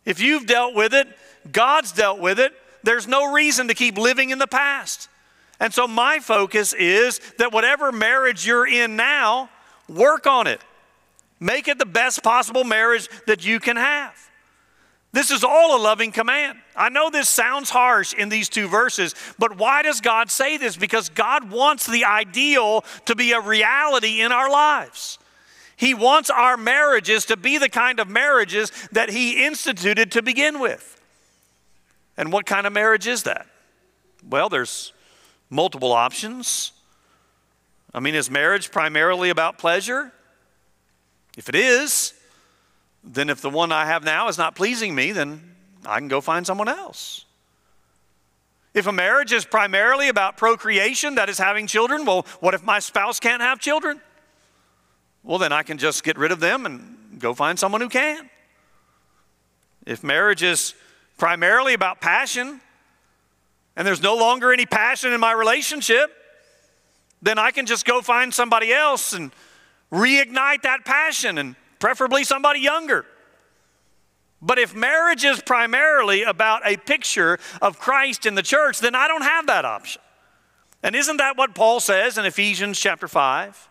If 0.04 0.20
you've 0.20 0.46
dealt 0.46 0.74
with 0.74 0.94
it, 0.94 1.08
God's 1.50 1.92
dealt 1.92 2.20
with 2.20 2.38
it, 2.38 2.52
there's 2.82 3.06
no 3.06 3.32
reason 3.32 3.68
to 3.68 3.74
keep 3.74 3.96
living 3.96 4.30
in 4.30 4.38
the 4.38 4.46
past. 4.46 5.08
And 5.60 5.72
so, 5.72 5.86
my 5.86 6.18
focus 6.18 6.72
is 6.72 7.20
that 7.38 7.52
whatever 7.52 7.92
marriage 7.92 8.46
you're 8.46 8.66
in 8.66 8.96
now, 8.96 9.48
work 9.88 10.26
on 10.26 10.46
it. 10.46 10.60
Make 11.40 11.68
it 11.68 11.78
the 11.78 11.86
best 11.86 12.22
possible 12.22 12.64
marriage 12.64 13.08
that 13.26 13.44
you 13.44 13.60
can 13.60 13.76
have. 13.76 14.14
This 15.12 15.30
is 15.30 15.44
all 15.44 15.76
a 15.76 15.80
loving 15.80 16.10
command. 16.10 16.58
I 16.74 16.88
know 16.88 17.08
this 17.08 17.28
sounds 17.28 17.70
harsh 17.70 18.14
in 18.14 18.30
these 18.30 18.48
two 18.48 18.66
verses, 18.66 19.14
but 19.38 19.56
why 19.56 19.82
does 19.82 20.00
God 20.00 20.28
say 20.28 20.56
this? 20.56 20.76
Because 20.76 21.08
God 21.08 21.50
wants 21.50 21.86
the 21.86 22.04
ideal 22.04 22.84
to 23.04 23.14
be 23.14 23.30
a 23.30 23.40
reality 23.40 24.22
in 24.22 24.32
our 24.32 24.50
lives. 24.50 25.20
He 25.84 25.92
wants 25.92 26.30
our 26.30 26.56
marriages 26.56 27.26
to 27.26 27.36
be 27.36 27.58
the 27.58 27.68
kind 27.68 28.00
of 28.00 28.08
marriages 28.08 28.72
that 28.92 29.10
He 29.10 29.44
instituted 29.44 30.12
to 30.12 30.22
begin 30.22 30.58
with. 30.58 30.98
And 32.16 32.32
what 32.32 32.46
kind 32.46 32.66
of 32.66 32.72
marriage 32.72 33.06
is 33.06 33.24
that? 33.24 33.46
Well, 34.26 34.48
there's 34.48 34.94
multiple 35.50 35.92
options. 35.92 36.72
I 37.92 38.00
mean, 38.00 38.14
is 38.14 38.30
marriage 38.30 38.70
primarily 38.70 39.28
about 39.28 39.58
pleasure? 39.58 40.10
If 41.36 41.50
it 41.50 41.54
is, 41.54 42.14
then 43.04 43.28
if 43.28 43.42
the 43.42 43.50
one 43.50 43.70
I 43.70 43.84
have 43.84 44.04
now 44.04 44.28
is 44.28 44.38
not 44.38 44.56
pleasing 44.56 44.94
me, 44.94 45.12
then 45.12 45.54
I 45.84 45.98
can 45.98 46.08
go 46.08 46.22
find 46.22 46.46
someone 46.46 46.68
else. 46.68 47.26
If 48.72 48.86
a 48.86 48.92
marriage 48.92 49.32
is 49.32 49.44
primarily 49.44 50.08
about 50.08 50.38
procreation, 50.38 51.16
that 51.16 51.28
is 51.28 51.36
having 51.36 51.66
children, 51.66 52.06
well, 52.06 52.24
what 52.40 52.54
if 52.54 52.64
my 52.64 52.78
spouse 52.78 53.20
can't 53.20 53.42
have 53.42 53.60
children? 53.60 54.00
Well, 55.24 55.38
then 55.38 55.52
I 55.52 55.62
can 55.62 55.78
just 55.78 56.04
get 56.04 56.18
rid 56.18 56.32
of 56.32 56.40
them 56.40 56.66
and 56.66 57.18
go 57.18 57.32
find 57.32 57.58
someone 57.58 57.80
who 57.80 57.88
can. 57.88 58.28
If 59.86 60.04
marriage 60.04 60.42
is 60.42 60.74
primarily 61.16 61.72
about 61.72 62.00
passion 62.00 62.60
and 63.74 63.86
there's 63.86 64.02
no 64.02 64.16
longer 64.16 64.52
any 64.52 64.66
passion 64.66 65.12
in 65.12 65.20
my 65.20 65.32
relationship, 65.32 66.12
then 67.22 67.38
I 67.38 67.50
can 67.52 67.64
just 67.64 67.86
go 67.86 68.02
find 68.02 68.32
somebody 68.34 68.70
else 68.72 69.14
and 69.14 69.32
reignite 69.90 70.62
that 70.62 70.84
passion 70.84 71.38
and 71.38 71.56
preferably 71.78 72.24
somebody 72.24 72.60
younger. 72.60 73.06
But 74.42 74.58
if 74.58 74.74
marriage 74.74 75.24
is 75.24 75.40
primarily 75.40 76.22
about 76.22 76.66
a 76.66 76.76
picture 76.76 77.38
of 77.62 77.78
Christ 77.78 78.26
in 78.26 78.34
the 78.34 78.42
church, 78.42 78.78
then 78.80 78.94
I 78.94 79.08
don't 79.08 79.22
have 79.22 79.46
that 79.46 79.64
option. 79.64 80.02
And 80.82 80.94
isn't 80.94 81.16
that 81.16 81.38
what 81.38 81.54
Paul 81.54 81.80
says 81.80 82.18
in 82.18 82.26
Ephesians 82.26 82.78
chapter 82.78 83.08
5? 83.08 83.70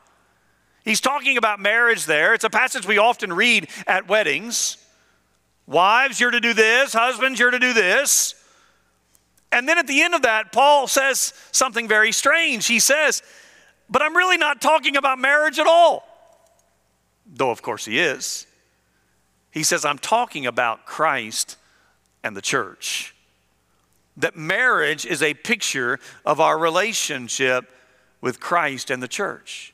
He's 0.84 1.02
talking 1.02 1.38
about 1.38 1.60
marriage 1.60 2.06
there. 2.06 2.34
It's 2.34 2.44
a 2.44 2.50
passage 2.50 2.86
we 2.86 2.98
often 2.98 3.32
read 3.34 3.70
at 3.88 4.08
weddings. 4.08 4.78
Wives, 5.66 6.20
you're 6.20 6.32
to 6.32 6.42
do 6.42 6.54
this. 6.54 6.94
Husbands, 6.94 7.40
you're 7.40 7.52
to 7.52 7.60
do 7.60 7.74
this. 7.74 8.36
And 9.52 9.68
then 9.70 9.78
at 9.78 9.88
the 9.88 10.02
end 10.02 10.14
of 10.14 10.24
that, 10.24 10.52
Paul 10.52 10.88
says 10.88 11.34
something 11.52 11.88
very 11.88 12.12
strange. 12.12 12.66
He 12.68 12.80
says, 12.80 13.22
But 13.90 14.02
I'm 14.02 14.16
really 14.18 14.38
not 14.38 14.62
talking 14.62 14.98
about 14.98 15.20
marriage 15.20 15.60
at 15.60 15.68
all 15.68 16.06
though 17.26 17.52
of 17.52 17.62
course 17.62 17.86
he 17.86 18.00
is. 18.00 18.48
He 19.52 19.64
says, 19.64 19.86
I'm 19.86 20.00
talking 20.00 20.46
about 20.46 20.86
Christ 20.86 21.58
and 22.24 22.36
the 22.36 22.42
church. 22.42 23.16
That 24.18 24.36
marriage 24.36 25.06
is 25.06 25.22
a 25.22 25.34
picture 25.34 26.00
of 26.26 26.40
our 26.40 26.58
relationship 26.58 27.70
with 28.22 28.40
Christ 28.40 28.90
and 28.90 29.02
the 29.02 29.08
church. 29.08 29.72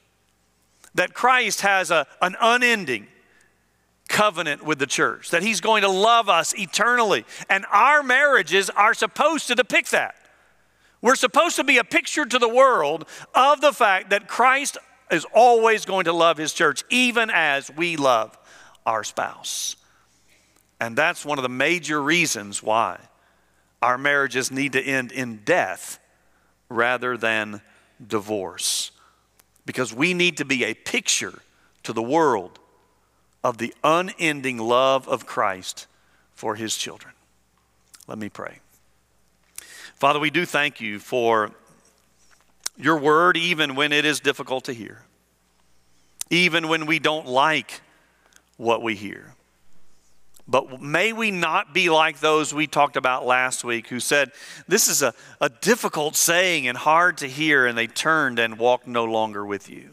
That 0.96 1.14
Christ 1.14 1.62
has 1.62 1.92
a, 1.92 2.08
an 2.22 2.36
unending 2.42 3.08
covenant 4.08 4.64
with 4.64 4.80
the 4.80 4.88
church, 4.88 5.30
that 5.30 5.44
he's 5.44 5.62
going 5.62 5.84
to 5.84 5.90
love 5.90 6.30
us 6.30 6.58
eternally. 6.58 7.26
And 7.50 7.66
our 7.72 8.04
marriages 8.04 8.70
are 8.72 8.94
supposed 8.94 9.48
to 9.48 9.56
depict 9.56 9.92
that. 9.92 10.16
We're 11.02 11.16
supposed 11.16 11.56
to 11.56 11.64
be 11.64 11.78
a 11.78 11.84
picture 11.84 12.26
to 12.26 12.40
the 12.40 12.50
world 12.50 13.08
of 13.34 13.62
the 13.62 13.72
fact 13.72 14.10
that 14.10 14.28
Christ 14.28 14.78
is 15.12 15.26
always 15.34 15.86
going 15.86 16.06
to 16.06 16.14
love 16.14 16.38
his 16.38 16.54
church, 16.54 16.84
even 16.90 17.30
as 17.30 17.72
we 17.72 17.96
love 17.96 18.38
our 18.86 19.04
spouse. 19.04 19.76
And 20.82 20.98
that's 20.98 21.26
one 21.26 21.38
of 21.38 21.44
the 21.44 21.50
major 21.50 22.02
reasons 22.02 22.62
why 22.64 23.00
our 23.82 23.98
marriages 23.98 24.52
need 24.52 24.74
to 24.74 24.82
end 24.82 25.12
in 25.12 25.38
death 25.46 26.00
rather 26.68 27.18
than 27.18 27.62
divorce. 28.06 28.92
Because 29.70 29.94
we 29.94 30.16
need 30.16 30.38
to 30.38 30.46
be 30.46 30.64
a 30.64 30.74
picture 30.74 31.44
to 31.84 31.94
the 31.94 32.02
world 32.02 32.58
of 33.44 33.60
the 33.60 33.72
unending 33.84 34.58
love 34.58 35.08
of 35.08 35.28
Christ 35.28 35.86
for 36.34 36.56
his 36.56 36.76
children. 36.76 37.14
Let 38.08 38.18
me 38.18 38.30
pray. 38.30 38.62
Father, 39.94 40.20
we 40.20 40.32
do 40.32 40.44
thank 40.44 40.82
you 40.82 40.98
for 40.98 41.52
your 42.78 42.98
word 42.98 43.38
even 43.38 43.76
when 43.76 43.92
it 43.92 44.06
is 44.06 44.20
difficult 44.20 44.64
to 44.66 44.74
hear, 44.74 45.04
even 46.32 46.68
when 46.68 46.88
we 46.88 46.98
don't 46.98 47.28
like 47.28 47.82
what 48.58 48.82
we 48.82 48.96
hear. 48.96 49.36
But 50.50 50.82
may 50.82 51.14
we 51.14 51.30
not 51.30 51.76
be 51.76 51.92
like 51.92 52.20
those 52.20 52.56
we 52.56 52.66
talked 52.66 52.98
about 52.98 53.24
last 53.24 53.64
week 53.64 53.88
who 53.90 54.00
said, 54.00 54.32
This 54.68 54.88
is 54.88 55.04
a, 55.04 55.14
a 55.40 55.50
difficult 55.50 56.16
saying 56.16 56.68
and 56.68 56.76
hard 56.76 57.18
to 57.20 57.28
hear, 57.28 57.68
and 57.68 57.78
they 57.78 57.86
turned 57.86 58.40
and 58.40 58.58
walked 58.58 58.88
no 58.88 59.06
longer 59.06 59.46
with 59.46 59.70
you. 59.70 59.92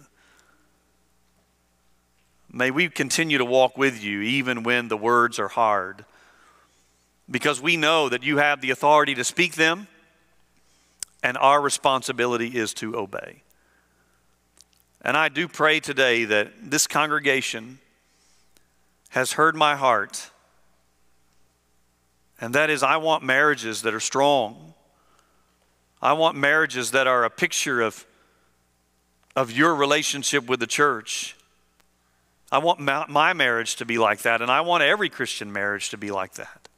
May 2.51 2.71
we 2.71 2.89
continue 2.89 3.37
to 3.37 3.45
walk 3.45 3.77
with 3.77 4.03
you 4.03 4.23
even 4.23 4.63
when 4.63 4.89
the 4.89 4.97
words 4.97 5.39
are 5.39 5.49
hard, 5.49 6.07
because 7.31 7.61
we 7.61 7.77
know 7.77 8.09
that 8.09 8.23
you 8.23 8.39
have 8.39 8.63
the 8.63 8.71
authority 8.71 9.15
to 9.15 9.25
speak 9.25 9.57
them 9.57 9.89
and 11.23 11.37
our 11.37 11.61
responsibility 11.61 12.57
is 12.57 12.73
to 12.75 12.97
obey. 12.97 13.43
And 15.03 15.19
I 15.19 15.29
do 15.29 15.49
pray 15.49 15.81
today 15.81 16.25
that 16.25 16.71
this 16.71 16.87
congregation 16.87 17.79
has 19.11 19.33
heard 19.33 19.55
my 19.55 19.77
heart, 19.77 20.31
and 22.41 22.55
that 22.55 22.71
is, 22.71 22.83
I 22.83 22.97
want 22.99 23.23
marriages 23.23 23.83
that 23.83 23.95
are 23.95 24.01
strong. 24.01 24.75
I 26.03 26.13
want 26.13 26.37
marriages 26.37 26.91
that 26.91 27.07
are 27.07 27.25
a 27.25 27.31
picture 27.31 27.81
of, 27.81 28.07
of 29.35 29.51
your 29.51 29.75
relationship 29.75 30.47
with 30.47 30.61
the 30.61 30.67
church. 30.67 31.37
I 32.53 32.59
want 32.59 32.79
my, 32.81 33.07
my 33.09 33.33
marriage 33.33 33.77
to 33.77 33.87
be 33.87 33.99
like 33.99 34.23
that, 34.23 34.43
and 34.43 34.51
I 34.51 34.61
want 34.61 34.83
every 34.83 35.09
Christian 35.09 35.53
marriage 35.53 35.91
to 35.91 35.97
be 35.97 36.11
like 36.11 36.35
that. 36.35 36.69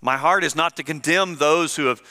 My 0.00 0.16
heart 0.16 0.44
is 0.44 0.54
not 0.54 0.76
to 0.76 0.82
condemn 0.82 1.36
those 1.36 1.76
who 1.76 1.86
have 1.86 2.02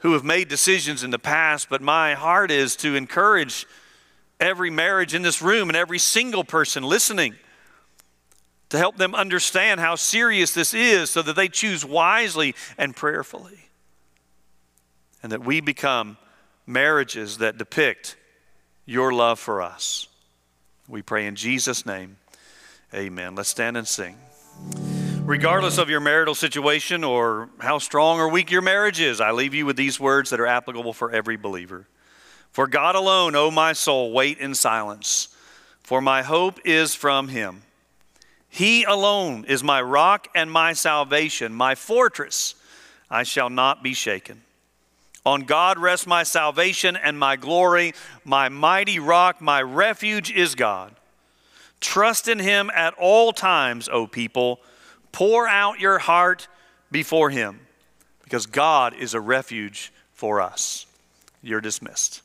who 0.00 0.14
have 0.14 0.24
made 0.24 0.48
decisions 0.48 1.04
in 1.04 1.10
the 1.10 1.18
past, 1.18 1.68
but 1.68 1.82
my 1.82 2.14
heart 2.14 2.50
is 2.50 2.74
to 2.76 2.96
encourage 2.96 3.66
every 4.38 4.70
marriage 4.70 5.14
in 5.14 5.20
this 5.20 5.42
room 5.42 5.68
and 5.68 5.76
every 5.76 5.98
single 5.98 6.42
person 6.42 6.82
listening 6.82 7.34
to 8.70 8.78
help 8.78 8.96
them 8.96 9.14
understand 9.14 9.80
how 9.80 9.96
serious 9.96 10.52
this 10.52 10.72
is 10.72 11.10
so 11.10 11.22
that 11.22 11.36
they 11.36 11.48
choose 11.48 11.84
wisely 11.84 12.54
and 12.78 12.96
prayerfully. 12.96 13.58
And 15.22 15.32
that 15.32 15.44
we 15.44 15.60
become 15.60 16.16
marriages 16.66 17.38
that 17.38 17.58
depict 17.58 18.16
your 18.86 19.12
love 19.12 19.38
for 19.38 19.60
us. 19.60 20.08
We 20.88 21.02
pray 21.02 21.26
in 21.26 21.36
Jesus' 21.36 21.84
name. 21.84 22.16
Amen. 22.94 23.34
Let's 23.34 23.50
stand 23.50 23.76
and 23.76 23.86
sing. 23.86 24.16
Regardless 25.22 25.78
of 25.78 25.90
your 25.90 26.00
marital 26.00 26.34
situation 26.34 27.04
or 27.04 27.50
how 27.58 27.78
strong 27.78 28.18
or 28.18 28.28
weak 28.28 28.50
your 28.50 28.62
marriage 28.62 29.00
is, 29.00 29.20
I 29.20 29.32
leave 29.32 29.54
you 29.54 29.66
with 29.66 29.76
these 29.76 30.00
words 30.00 30.30
that 30.30 30.40
are 30.40 30.46
applicable 30.46 30.92
for 30.92 31.10
every 31.12 31.36
believer. 31.36 31.86
For 32.50 32.66
God 32.66 32.96
alone, 32.96 33.36
O 33.36 33.50
my 33.50 33.72
soul, 33.72 34.12
wait 34.12 34.38
in 34.38 34.54
silence, 34.54 35.28
for 35.82 36.00
my 36.00 36.22
hope 36.22 36.58
is 36.64 36.94
from 36.94 37.28
Him. 37.28 37.62
He 38.50 38.84
alone 38.84 39.44
is 39.46 39.62
my 39.62 39.80
rock 39.80 40.28
and 40.34 40.50
my 40.50 40.72
salvation, 40.72 41.54
my 41.54 41.74
fortress. 41.74 42.56
I 43.08 43.22
shall 43.22 43.48
not 43.48 43.82
be 43.82 43.94
shaken. 43.94 44.42
On 45.24 45.42
God 45.42 45.78
rests 45.78 46.06
my 46.06 46.24
salvation 46.24 46.96
and 46.96 47.18
my 47.18 47.36
glory. 47.36 47.94
My 48.24 48.48
mighty 48.48 48.98
rock, 48.98 49.40
my 49.40 49.62
refuge 49.62 50.30
is 50.32 50.54
God. 50.54 50.94
Trust 51.80 52.28
in 52.28 52.38
him 52.38 52.70
at 52.74 52.94
all 52.98 53.32
times, 53.32 53.88
O 53.88 54.06
people. 54.06 54.60
Pour 55.12 55.46
out 55.46 55.80
your 55.80 55.98
heart 55.98 56.48
before 56.90 57.30
him, 57.30 57.60
because 58.24 58.46
God 58.46 58.94
is 58.94 59.14
a 59.14 59.20
refuge 59.20 59.92
for 60.12 60.40
us. 60.40 60.86
You're 61.42 61.60
dismissed. 61.60 62.22